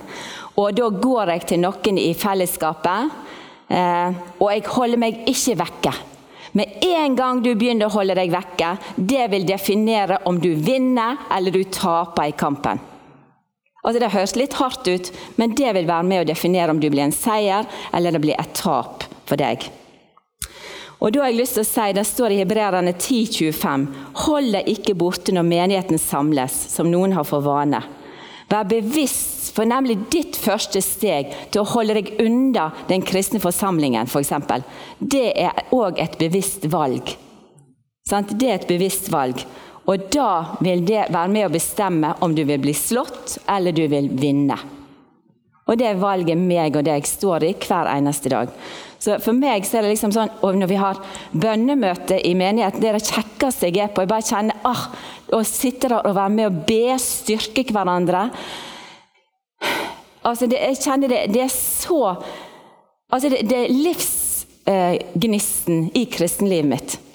Og 0.60 0.70
da 0.78 0.92
går 0.94 1.34
jeg 1.34 1.48
til 1.50 1.64
noen 1.64 1.98
i 1.98 2.12
fellesskapet, 2.14 3.18
eh, 3.74 4.22
og 4.38 4.48
jeg 4.52 4.68
holder 4.76 5.02
meg 5.02 5.26
ikke 5.34 5.58
vekke. 5.64 5.96
Med 6.60 6.86
en 6.86 7.18
gang 7.18 7.42
du 7.42 7.56
begynner 7.56 7.88
å 7.88 7.96
holde 7.96 8.20
deg 8.20 8.30
vekke, 8.36 8.76
det 8.98 9.32
vil 9.34 9.50
definere 9.50 10.22
om 10.30 10.38
du 10.38 10.52
vinner 10.54 11.26
eller 11.32 11.56
du 11.56 11.64
taper 11.64 12.30
i 12.30 12.38
kampen. 12.38 12.91
Altså 13.82 14.00
Det 14.00 14.14
høres 14.14 14.38
litt 14.38 14.58
hardt 14.60 14.88
ut, 14.88 15.12
men 15.42 15.56
det 15.58 15.74
vil 15.74 15.90
være 15.90 16.08
med 16.08 16.24
å 16.24 16.30
definere 16.30 16.74
om 16.74 16.80
du 16.82 16.90
blir 16.90 17.08
en 17.08 17.16
seier 17.16 17.66
eller 17.94 18.14
det 18.14 18.22
blir 18.22 18.38
et 18.38 18.54
tap 18.58 19.08
for 19.26 19.42
deg. 19.42 19.66
Og 21.02 21.10
da 21.10 21.24
har 21.24 21.32
jeg 21.32 21.40
lyst 21.40 21.58
til 21.58 21.66
å 21.66 21.70
si, 21.70 21.94
Det 21.98 22.06
står 22.06 22.32
i 22.36 22.42
Hebreerne 22.44 22.94
10,25.: 22.94 23.88
Hold 24.28 24.52
deg 24.54 24.70
ikke 24.70 24.94
borte 24.94 25.34
når 25.34 25.48
menigheten 25.50 25.98
samles, 25.98 26.54
som 26.76 26.92
noen 26.92 27.16
har 27.18 27.26
for 27.26 27.42
vane. 27.42 27.82
Vær 28.52 28.68
bevisst, 28.68 29.54
for 29.56 29.66
nemlig 29.66 29.98
ditt 30.12 30.36
første 30.38 30.82
steg 30.84 31.32
til 31.52 31.64
å 31.64 31.70
holde 31.72 31.96
deg 31.98 32.14
unna 32.22 32.70
den 32.88 33.02
kristne 33.02 33.40
forsamlingen, 33.40 34.08
f.eks., 34.08 34.34
for 34.46 34.64
det 35.00 35.32
er 35.40 35.66
òg 35.72 36.00
et 36.04 36.18
bevisst 36.20 36.68
valg. 36.72 37.16
Det 38.12 38.48
er 38.48 38.58
et 38.60 38.68
bevisst 38.68 39.08
valg. 39.12 39.40
Og 39.90 40.06
da 40.14 40.58
vil 40.62 40.84
det 40.86 41.08
være 41.10 41.34
med 41.34 41.48
å 41.48 41.54
bestemme 41.54 42.14
om 42.22 42.36
du 42.38 42.44
vil 42.46 42.62
bli 42.62 42.74
slått 42.78 43.40
eller 43.50 43.74
du 43.76 43.88
vil 43.90 44.12
vinne. 44.14 44.58
Og 45.70 45.78
det 45.80 45.88
er 45.88 46.02
valget 46.02 46.38
meg 46.38 46.76
og 46.76 46.86
deg 46.86 47.06
står 47.08 47.44
i 47.48 47.56
hver 47.56 47.90
eneste 47.94 48.30
dag. 48.34 48.48
Så 49.02 49.18
For 49.24 49.34
meg 49.34 49.66
så 49.66 49.78
er 49.80 49.84
det 49.86 49.94
liksom 49.96 50.12
sånn 50.14 50.30
og 50.46 50.56
når 50.60 50.70
vi 50.70 50.78
har 50.78 51.00
bønnemøte 51.34 52.20
i 52.28 52.36
menigheten, 52.38 52.82
det 52.84 52.90
er 52.92 52.98
det 53.00 53.08
kjekkeste 53.08 53.72
jeg 53.72 53.82
er 53.86 53.94
på. 53.94 54.04
Jeg 54.04 54.12
bare 54.12 54.28
kjenner 54.28 54.56
ah, 54.68 54.84
Å 55.32 55.40
sitte 55.48 55.90
der 55.90 56.06
og 56.06 56.18
være 56.18 56.36
med 56.36 56.46
og 56.50 56.58
be, 56.68 56.98
styrke 57.02 57.64
hverandre. 57.72 58.22
Altså, 60.22 60.46
det, 60.46 60.58
Jeg 60.60 60.78
kjenner 60.84 61.08
det, 61.10 61.22
det 61.34 61.42
er 61.48 61.54
så 61.56 62.16
Altså, 63.12 63.30
det, 63.32 63.40
det 63.50 63.58
er 63.58 63.76
livsgnisten 63.76 65.78
eh, 65.88 65.98
i 66.00 66.06
kristenlivet 66.08 66.70
mitt. 66.70 67.11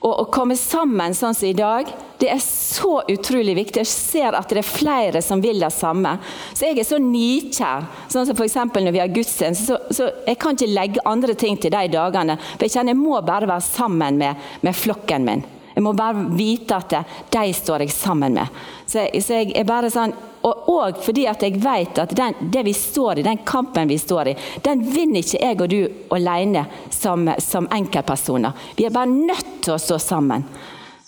Og 0.00 0.22
å 0.22 0.28
komme 0.32 0.56
sammen 0.56 1.12
sånn 1.16 1.34
som 1.36 1.48
i 1.50 1.56
dag, 1.56 1.88
det 2.20 2.30
er 2.32 2.40
så 2.40 3.02
utrolig 3.08 3.52
viktig. 3.58 3.82
Jeg 3.82 3.90
ser 3.90 4.36
at 4.36 4.48
det 4.48 4.62
er 4.62 4.68
flere 4.68 5.20
som 5.24 5.42
vil 5.44 5.60
det 5.60 5.72
samme. 5.76 6.14
Så 6.54 6.70
jeg 6.70 6.80
er 6.80 6.88
så 6.88 7.00
nikjær. 7.04 7.84
Sånn 8.12 8.28
som 8.28 8.36
f.eks. 8.36 8.56
når 8.80 8.94
vi 8.96 9.02
har 9.02 9.12
gudstjeneste, 9.12 9.66
så, 9.68 9.78
så, 9.92 10.08
jeg 10.24 10.40
kan 10.40 10.56
ikke 10.56 10.72
legge 10.72 11.04
andre 11.08 11.36
ting 11.36 11.60
til 11.60 11.72
de 11.74 11.84
dagene. 11.92 12.38
For 12.54 12.64
jeg 12.64 12.78
kjenner 12.78 12.96
jeg 12.96 13.02
må 13.02 13.20
bare 13.20 13.48
være 13.50 13.68
sammen 13.68 14.20
med, 14.20 14.50
med 14.64 14.76
flokken 14.76 15.28
min. 15.28 15.44
Jeg 15.80 15.84
må 15.86 15.94
bare 15.96 16.26
vite 16.36 16.76
at 16.76 16.92
de 17.32 17.52
står 17.56 17.86
jeg 17.86 17.92
sammen 17.94 18.34
med. 18.36 18.56
Så, 18.84 19.06
så 19.24 19.38
jeg 19.38 19.54
er 19.56 19.64
bare 19.64 19.88
sånn 19.88 20.12
og, 20.44 20.66
og 20.68 20.98
fordi 21.04 21.22
at 21.28 21.40
jeg 21.40 21.56
vet 21.60 21.96
at 22.02 22.12
den, 22.16 22.36
det 22.52 22.66
vi 22.66 22.74
står 22.76 23.20
i, 23.20 23.24
den 23.24 23.40
kampen 23.48 23.88
vi 23.88 23.96
står 24.00 24.28
i, 24.28 24.34
den 24.60 24.82
vinner 24.92 25.24
ikke 25.24 25.40
jeg 25.40 25.56
og 25.56 25.72
du 25.72 25.78
alene 26.16 26.66
som, 26.92 27.24
som 27.40 27.68
enkeltpersoner. 27.72 28.52
Vi 28.76 28.84
er 28.84 28.92
bare 28.92 29.08
nødt 29.08 29.54
til 29.64 29.72
å 29.72 29.80
stå 29.80 29.96
sammen 30.04 30.44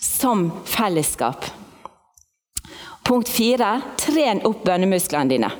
som 0.01 0.47
fellesskap. 0.65 1.45
Punkt 3.05 3.29
fire 3.29 3.75
tren 4.01 4.41
opp 4.49 4.65
bønnemusklene 4.65 5.35
dine. 5.35 5.53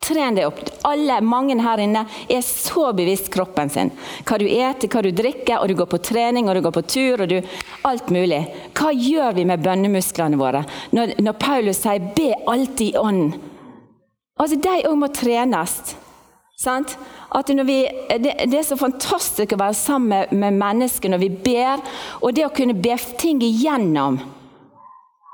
Tren 0.00 0.34
deg 0.34 0.46
opp. 0.48 0.60
Alle, 0.88 1.18
Mange 1.20 1.58
her 1.60 1.82
inne 1.84 2.06
er 2.28 2.40
så 2.44 2.88
bevisst 2.96 3.28
kroppen 3.32 3.68
sin. 3.70 3.90
Hva 4.24 4.38
du 4.40 4.46
eter, 4.48 4.88
hva 4.88 5.02
du 5.04 5.10
drikker, 5.12 5.60
og 5.60 5.68
du 5.68 5.76
går 5.76 5.90
på 5.92 6.00
trening 6.10 6.48
og 6.48 6.56
du 6.56 6.62
går 6.64 6.76
på 6.78 6.86
tur. 6.88 7.20
og 7.20 7.28
du, 7.28 7.36
Alt 7.84 8.08
mulig. 8.08 8.40
Hva 8.72 8.94
gjør 8.96 9.36
vi 9.36 9.44
med 9.44 9.60
bønnemusklene 9.64 10.40
våre 10.40 10.64
når, 10.96 11.18
når 11.20 11.38
Paulus 11.40 11.82
sier 11.84 12.00
'be 12.00 12.32
alltid 12.48 12.94
i 12.94 12.98
ånden'? 12.98 13.38
Altså, 14.40 14.56
De 14.56 14.88
òg 14.88 14.96
må 14.96 15.08
trenes. 15.12 15.94
Sant? 16.56 16.96
Vi, 17.46 17.78
det, 18.18 18.32
det, 18.50 18.58
er 18.58 18.66
så 18.66 18.76
fantastisk 18.76 19.52
å 19.52 19.60
være 19.60 19.74
sammen 19.74 20.32
med 20.32 20.56
mennesker 20.58 21.08
når 21.08 21.20
vi 21.22 21.28
ber, 21.30 21.80
og 22.20 22.34
det 22.34 22.44
å 22.44 22.52
kunne 22.52 22.74
be 22.74 22.96
ting 23.16 23.40
igjennom 23.40 24.18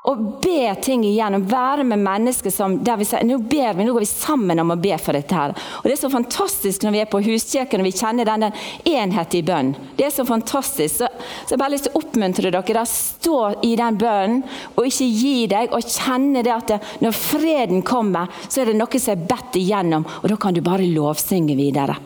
og 0.07 0.21
be 0.42 0.71
ting 0.83 1.03
igjennom. 1.05 1.45
Være 1.51 1.85
med 1.85 1.99
mennesker 1.99 2.53
som 2.55 2.77
der 2.85 2.99
vi 3.01 3.07
sier 3.09 3.25
nå 3.27 3.40
ber 3.42 3.75
vi, 3.75 3.85
nå 3.85 3.95
går 3.95 4.05
vi 4.05 4.09
sammen 4.09 4.61
om 4.62 4.71
å 4.71 4.79
be 4.79 4.95
for 5.03 5.16
dette. 5.19 5.35
her. 5.35 5.55
Og 5.81 5.85
Det 5.88 5.97
er 5.97 6.03
så 6.05 6.11
fantastisk 6.11 6.85
når 6.85 6.95
vi 6.95 7.01
er 7.03 7.11
på 7.11 7.23
huskirken 7.27 7.83
og 7.83 7.88
vi 7.88 7.95
kjenner 7.97 8.29
den, 8.29 8.47
den 8.47 8.92
enhet 8.92 9.35
i 9.35 9.42
bønn. 9.42 9.73
Det 9.99 10.07
er 10.07 10.12
så 10.14 10.25
fantastisk. 10.29 11.01
Så, 11.01 11.09
så 11.42 11.55
jeg 11.55 11.59
bare 11.59 11.75
lyst 11.75 11.88
til 11.88 11.97
å 11.97 12.03
oppmuntre 12.03 12.53
dere. 12.55 12.77
Da, 12.77 12.85
stå 12.87 13.40
i 13.66 13.73
den 13.79 13.99
bønnen 13.99 14.45
og 14.77 14.87
ikke 14.87 15.09
gi 15.11 15.38
deg. 15.51 15.75
Og 15.75 15.90
kjenne 15.97 16.45
det 16.47 16.55
at 16.55 16.71
det, 16.71 16.79
når 17.03 17.16
freden 17.19 17.83
kommer, 17.87 18.31
så 18.47 18.62
er 18.62 18.71
det 18.71 18.77
noe 18.79 19.01
som 19.03 19.16
er 19.16 19.27
bedt 19.33 19.59
igjennom. 19.59 20.07
Og 20.23 20.31
da 20.31 20.38
kan 20.38 20.55
du 20.55 20.62
bare 20.62 20.87
lovsynge 20.87 21.59
videre. 21.59 21.99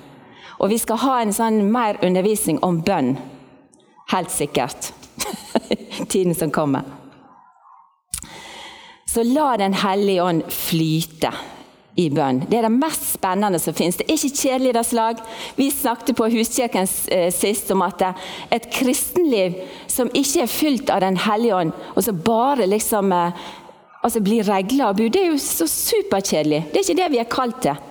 Og 0.60 0.72
vi 0.72 0.80
skal 0.80 1.00
ha 1.04 1.18
en 1.20 1.36
sånn 1.36 1.62
mer 1.72 2.00
undervisning 2.04 2.62
om 2.64 2.80
bønn. 2.84 3.14
Helt 4.12 4.32
sikkert. 4.32 4.92
Tiden 6.12 6.34
som 6.36 6.52
kommer. 6.52 6.99
Så 9.10 9.22
la 9.26 9.56
Den 9.56 9.74
hellige 9.74 10.22
ånd 10.22 10.44
flyte 10.54 11.32
i 11.98 12.06
bønn. 12.14 12.44
Det 12.46 12.60
er 12.60 12.68
det 12.68 12.76
mest 12.76 13.08
spennende 13.16 13.58
som 13.58 13.74
finnes. 13.74 13.98
Det 13.98 14.06
er 14.06 14.14
ikke 14.14 14.44
kjedelig 14.44 14.74
det 14.76 14.84
slag. 14.86 15.22
Vi 15.56 15.66
snakket 15.74 16.14
på 16.16 16.28
Huskirken 16.30 16.86
eh, 17.10 17.28
sist 17.34 17.72
om 17.74 17.82
at 17.82 18.04
et 18.54 18.68
kristenliv 18.72 19.58
som 19.90 20.12
ikke 20.14 20.44
er 20.44 20.52
fylt 20.52 20.92
av 20.94 21.02
Den 21.02 21.18
hellige 21.26 21.56
ånd, 21.58 21.74
og 21.96 22.06
som 22.06 22.22
bare 22.22 22.68
liksom 22.70 23.10
eh, 23.16 23.42
altså 24.00 24.22
blir 24.24 24.46
regler 24.46 24.92
og 24.92 24.96
bud, 25.00 25.10
det 25.10 25.24
er 25.24 25.32
jo 25.32 25.42
så 25.42 25.66
superkjedelig. 25.66 26.62
Det 26.70 26.78
er 26.78 26.86
ikke 26.86 27.00
det 27.02 27.10
vi 27.12 27.22
er 27.24 27.30
kalt 27.34 27.60
til. 27.66 27.82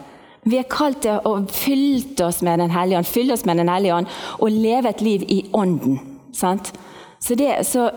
Vi 0.50 0.58
er 0.58 0.72
kalt 0.72 1.04
til 1.04 1.20
å 1.28 1.36
fylle 1.52 2.26
oss 2.30 2.40
med 2.42 2.64
Den 2.64 2.72
hellige 2.72 3.04
ånd, 3.04 3.12
fylle 3.12 3.36
oss 3.36 3.46
med 3.46 3.60
Den 3.60 3.70
hellige 3.70 4.00
ånd 4.00 4.18
og 4.40 4.56
leve 4.56 4.96
et 4.96 5.04
liv 5.04 5.28
i 5.28 5.44
ånden. 5.52 6.00
Sant? 6.34 6.72
Så, 7.20 7.36
det, 7.36 7.52
så 7.68 7.90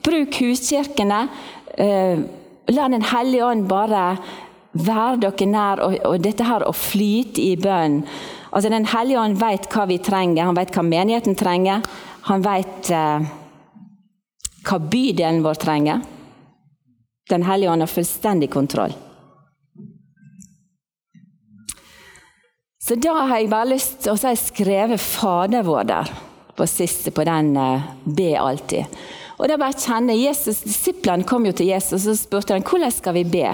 bruk 0.00 0.40
huskirkene. 0.40 1.26
Øh, 1.76 2.39
La 2.70 2.88
Den 2.88 3.02
hellige 3.02 3.46
ånd 3.46 3.66
bare 3.68 4.04
være 4.72 5.16
dere 5.24 5.48
nær, 5.50 5.82
og, 5.82 5.96
og 6.06 6.22
dette 6.22 6.46
her 6.46 6.62
å 6.62 6.74
flyte 6.76 7.42
i 7.42 7.56
bønn. 7.58 8.04
Altså, 8.50 8.70
Den 8.70 8.86
hellige 8.92 9.18
ånd 9.18 9.40
vet 9.40 9.68
hva 9.72 9.86
vi 9.90 9.98
trenger, 9.98 10.46
han 10.46 10.58
vet 10.58 10.72
hva 10.74 10.86
menigheten 10.86 11.38
trenger. 11.38 11.82
Han 12.28 12.42
vet 12.44 12.90
eh, 12.92 13.28
hva 14.66 14.78
bydelen 14.92 15.42
vår 15.44 15.60
trenger. 15.62 16.02
Den 17.30 17.46
hellige 17.46 17.70
ånd 17.72 17.86
har 17.86 17.90
fullstendig 17.90 18.50
kontroll. 18.52 18.92
Så 22.80 22.96
da 22.98 23.14
har 23.22 23.38
jeg 23.38 23.50
bare 23.52 23.70
lyst 23.70 24.00
til 24.04 24.16
å 24.16 24.34
skrevet 24.36 25.00
Fader 25.00 25.62
vår 25.62 25.88
der 25.90 26.12
på 26.58 26.66
siste 26.68 27.12
på 27.14 27.24
den 27.24 27.54
eh, 27.56 27.88
Be 28.04 28.34
alltid. 28.38 29.00
Og 29.40 29.48
da 29.48 29.56
bare 29.56 29.72
kjenne 29.72 30.18
Jesus, 30.18 30.60
Disiplene 30.66 31.24
kom 31.24 31.46
jo 31.48 31.54
til 31.56 31.70
Jesus 31.70 32.04
og 32.10 32.18
spurte 32.20 32.52
han, 32.52 32.64
hvordan 32.66 32.92
skal 32.92 33.16
vi 33.16 33.24
be. 33.24 33.48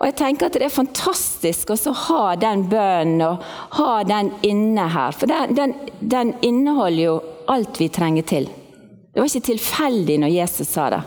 Og 0.00 0.08
jeg 0.08 0.16
tenker 0.16 0.46
at 0.46 0.56
Det 0.56 0.64
er 0.64 0.72
fantastisk 0.72 1.74
å 1.74 1.94
ha 2.06 2.22
den 2.40 2.64
bønnen 2.70 3.24
og 3.26 3.42
ha 3.76 3.92
den 4.06 4.30
inne 4.46 4.86
her. 4.94 5.12
For 5.12 5.28
den, 5.28 5.56
den, 5.58 5.74
den 6.00 6.34
inneholder 6.40 7.02
jo 7.02 7.16
alt 7.50 7.80
vi 7.82 7.90
trenger 7.92 8.22
til. 8.22 8.46
Det 9.10 9.18
var 9.18 9.26
ikke 9.26 9.50
tilfeldig 9.50 10.20
når 10.22 10.36
Jesus 10.38 10.70
sa 10.70 10.86
det. 10.94 11.02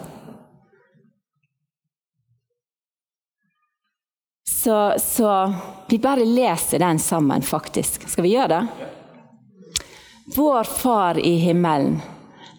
Så, 4.64 4.76
så, 5.00 5.32
vi 5.90 5.98
bare 6.00 6.24
leser 6.28 6.80
den 6.80 7.00
sammen, 7.00 7.42
faktisk. 7.44 8.06
Skal 8.08 8.24
vi 8.24 8.36
gjøre 8.36 8.60
det? 8.60 8.92
Vår 10.36 10.64
Far 10.64 11.20
i 11.20 11.34
himmelen. 11.42 11.98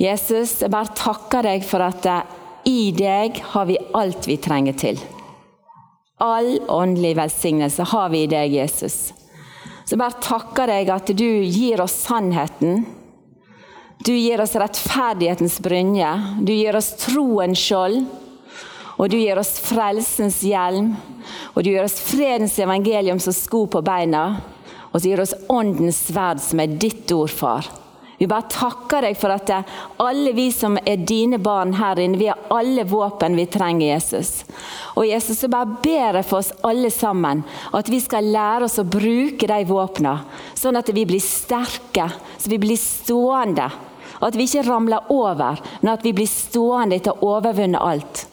Jesus, 0.00 0.58
jeg 0.62 0.72
bare 0.74 0.94
takker 0.98 1.46
deg 1.46 1.66
for 1.66 1.84
at 1.84 2.06
eh, 2.10 2.32
i 2.66 2.90
deg 2.96 3.38
har 3.52 3.68
vi 3.68 3.76
alt 3.94 4.26
vi 4.26 4.38
trenger 4.40 4.74
til. 4.80 4.98
All 6.24 6.56
åndelig 6.72 7.14
velsignelse 7.18 7.86
har 7.92 8.10
vi 8.10 8.24
i 8.24 8.30
deg, 8.30 8.54
Jesus. 8.56 9.12
Så 9.84 9.94
jeg 9.94 10.00
bare 10.00 10.22
takker 10.24 10.70
deg 10.70 10.90
at 10.94 11.10
du 11.12 11.28
gir 11.44 11.82
oss 11.84 11.96
sannheten. 12.06 12.86
Du 14.04 14.12
gir 14.14 14.40
oss 14.40 14.56
rettferdighetens 14.58 15.58
brynje. 15.64 16.10
Du 16.40 16.52
gir 16.54 16.76
oss 16.76 16.94
troens 17.04 17.60
skjold. 17.60 18.02
Og 18.94 19.10
du 19.10 19.18
gir 19.18 19.38
oss 19.38 19.56
frelsens 19.62 20.40
hjelm. 20.46 20.94
Og 21.54 21.62
du 21.62 21.70
gir 21.74 21.84
oss 21.84 22.00
fredens 22.00 22.56
evangelium 22.62 23.20
som 23.22 23.36
sko 23.36 23.66
på 23.70 23.84
beina. 23.84 24.26
Og 24.92 25.00
så 25.00 25.08
gir 25.08 25.20
du 25.20 25.26
oss 25.26 25.36
åndens 25.50 26.00
sverd, 26.08 26.40
som 26.40 26.62
er 26.62 26.78
ditt 26.80 27.10
ord, 27.12 27.32
far. 27.32 27.68
Vi 28.18 28.28
bare 28.30 28.48
takker 28.50 29.08
deg 29.08 29.16
for 29.18 29.34
at 29.34 29.50
alle 30.02 30.32
vi 30.36 30.46
som 30.54 30.76
er 30.78 31.02
dine 31.06 31.40
barn 31.42 31.74
her 31.78 31.98
inne, 32.02 32.18
vi 32.20 32.28
har 32.30 32.46
alle 32.54 32.84
våpen 32.86 33.36
vi 33.38 33.46
trenger, 33.50 33.88
Jesus. 33.94 34.44
Og 34.94 35.08
Jesus, 35.08 35.40
så 35.42 35.50
bare 35.50 35.78
ber 35.82 36.20
jeg 36.20 36.28
for 36.28 36.40
oss 36.42 36.52
alle 36.66 36.90
sammen 36.94 37.42
at 37.74 37.90
vi 37.90 37.98
skal 38.02 38.30
lære 38.34 38.68
oss 38.68 38.78
å 38.78 38.86
bruke 38.86 39.48
de 39.50 39.58
våpnene, 39.68 40.20
sånn 40.54 40.78
at 40.78 40.92
vi 40.94 41.06
blir 41.08 41.22
sterke, 41.22 42.10
så 42.38 42.52
vi 42.52 42.60
blir 42.62 42.78
stående. 42.80 43.70
At 44.24 44.36
vi 44.38 44.46
ikke 44.46 44.62
ramler 44.68 45.10
over, 45.12 45.58
men 45.82 45.96
at 45.96 46.04
vi 46.06 46.14
blir 46.16 46.30
stående 46.30 47.00
etter 47.00 47.18
å 47.18 47.18
ha 47.18 47.40
overvunnet 47.40 47.82
alt. 47.82 48.28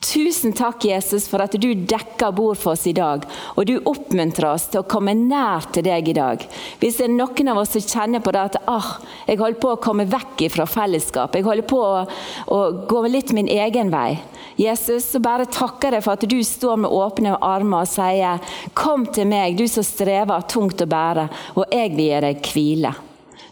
Tusen 0.00 0.54
takk, 0.56 0.84
Jesus, 0.88 1.26
for 1.28 1.42
at 1.44 1.52
du 1.60 1.74
dekker 1.74 2.32
bord 2.32 2.56
for 2.56 2.72
oss 2.72 2.86
i 2.88 2.94
dag. 2.96 3.26
Og 3.60 3.66
du 3.68 3.74
oppmuntrer 3.84 4.46
oss 4.48 4.64
til 4.72 4.80
å 4.80 4.88
komme 4.88 5.12
nær 5.12 5.66
til 5.74 5.84
deg 5.84 6.06
i 6.08 6.14
dag. 6.16 6.46
Hvis 6.80 6.96
det 6.96 7.04
er 7.04 7.12
noen 7.18 7.50
av 7.52 7.60
oss 7.60 7.74
som 7.76 7.84
kjenner 7.84 8.22
på 8.24 8.32
det 8.32 8.46
at 8.48 8.56
ah, 8.64 8.94
jeg 9.28 9.36
holder 9.42 9.60
på 9.60 9.74
å 9.74 9.80
komme 9.84 10.06
vekk 10.08 10.46
fra 10.54 10.64
fellesskap, 10.64 11.36
jeg 11.36 11.44
holder 11.44 11.68
på 11.68 11.82
å, 11.84 12.06
å 12.48 12.60
gå 12.88 13.02
litt 13.12 13.34
min 13.36 13.50
egen 13.52 13.92
vei. 13.92 14.14
Jesus, 14.56 15.10
så 15.12 15.20
bare 15.20 15.48
takker 15.52 15.98
jeg 15.98 16.06
for 16.06 16.16
at 16.16 16.24
du 16.32 16.38
står 16.48 16.80
med 16.80 16.96
åpne 16.96 17.36
armer 17.36 17.84
og 17.84 17.92
sier 17.92 18.56
Kom 18.72 19.04
til 19.12 19.28
meg, 19.28 19.60
du 19.60 19.68
som 19.68 19.84
strever 19.84 20.48
tungt 20.48 20.80
å 20.80 20.88
bære, 20.88 21.28
og 21.60 21.76
jeg 21.76 21.92
vil 21.92 22.06
gi 22.06 22.24
deg 22.24 22.50
hvile. 22.54 22.96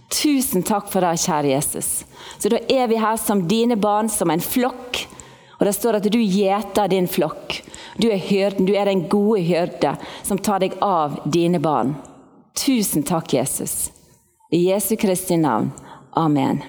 Tusen 0.09 0.65
takk 0.65 0.89
for 0.89 1.05
det, 1.05 1.13
kjære 1.21 1.53
Jesus. 1.53 1.93
Så 2.41 2.49
da 2.49 2.65
er 2.73 2.89
vi 2.89 2.97
her 3.05 3.21
som 3.21 3.45
dine 3.49 3.77
barn, 3.77 4.09
som 4.09 4.33
en 4.33 4.41
flokk 4.41 5.05
og 5.59 5.67
Det 5.67 5.75
står 5.75 5.99
at 5.99 6.07
du 6.13 6.19
gjeter 6.23 6.89
din 6.89 7.09
flokk. 7.11 7.61
Du 7.99 8.09
er 8.11 8.23
hyrden, 8.23 8.67
du 8.67 8.75
er 8.79 8.87
den 8.87 9.09
gode 9.11 9.43
hyrde 9.43 9.97
som 10.23 10.39
tar 10.39 10.63
deg 10.63 10.77
av 10.85 11.19
dine 11.27 11.59
barn. 11.59 11.97
Tusen 12.55 13.03
takk, 13.03 13.33
Jesus. 13.35 13.91
I 14.55 14.71
Jesu 14.71 14.97
Kristi 14.97 15.37
navn. 15.37 15.73
Amen. 16.17 16.63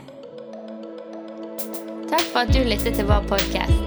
Takk 2.09 2.25
for 2.33 2.41
at 2.41 2.53
du 2.53 2.63
lyttet 2.65 2.97
til 2.97 3.05
vår 3.09 3.29
podkast. 3.29 3.85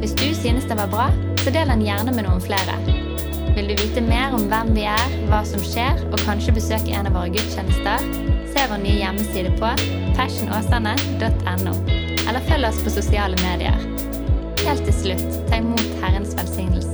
Hvis 0.00 0.16
du 0.16 0.26
synes 0.34 0.64
det 0.68 0.78
var 0.78 0.88
bra, 0.92 1.10
så 1.44 1.52
del 1.52 1.68
den 1.68 1.84
gjerne 1.84 2.14
med 2.16 2.24
noen 2.28 2.40
flere. 2.40 2.78
Vil 3.56 3.68
du 3.68 3.76
vite 3.76 4.00
mer 4.04 4.34
om 4.36 4.48
hvem 4.48 4.72
vi 4.76 4.84
er, 4.88 5.14
hva 5.28 5.42
som 5.44 5.60
skjer, 5.64 6.00
og 6.08 6.20
kanskje 6.24 6.56
besøke 6.56 6.94
en 6.94 7.08
av 7.10 7.16
våre 7.18 7.32
gudstjenester, 7.34 8.04
se 8.48 8.66
vår 8.70 8.84
nye 8.84 9.00
hjemmeside 9.02 9.54
på 9.60 9.72
passionåsane.no, 10.16 11.78
eller 12.28 12.46
følg 12.48 12.70
oss 12.70 12.84
på 12.86 12.94
sosiale 13.00 13.40
medier. 13.44 14.07
Helt 14.68 14.84
til 14.84 14.92
slutt, 14.92 15.36
ta 15.48 15.62
imot 15.62 15.84
Herrens 16.02 16.34
velsignelse. 16.36 16.92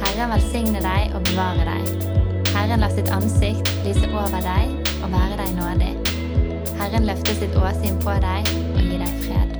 Herren 0.00 0.30
velsigne 0.32 0.80
deg 0.80 1.12
og 1.12 1.20
bevare 1.28 1.66
deg. 1.68 2.06
Herren 2.54 2.80
la 2.80 2.88
sitt 2.94 3.10
ansikt 3.12 3.68
lyse 3.84 4.08
over 4.08 4.40
deg 4.40 4.72
og 5.02 5.12
være 5.12 5.36
deg 5.42 5.52
nådig. 5.58 5.92
Herren 6.80 7.10
løfter 7.12 7.36
sitt 7.42 7.60
åsyn 7.60 8.00
på 8.00 8.16
deg 8.24 8.48
og 8.72 8.80
gir 8.86 9.04
deg 9.04 9.20
fred. 9.26 9.55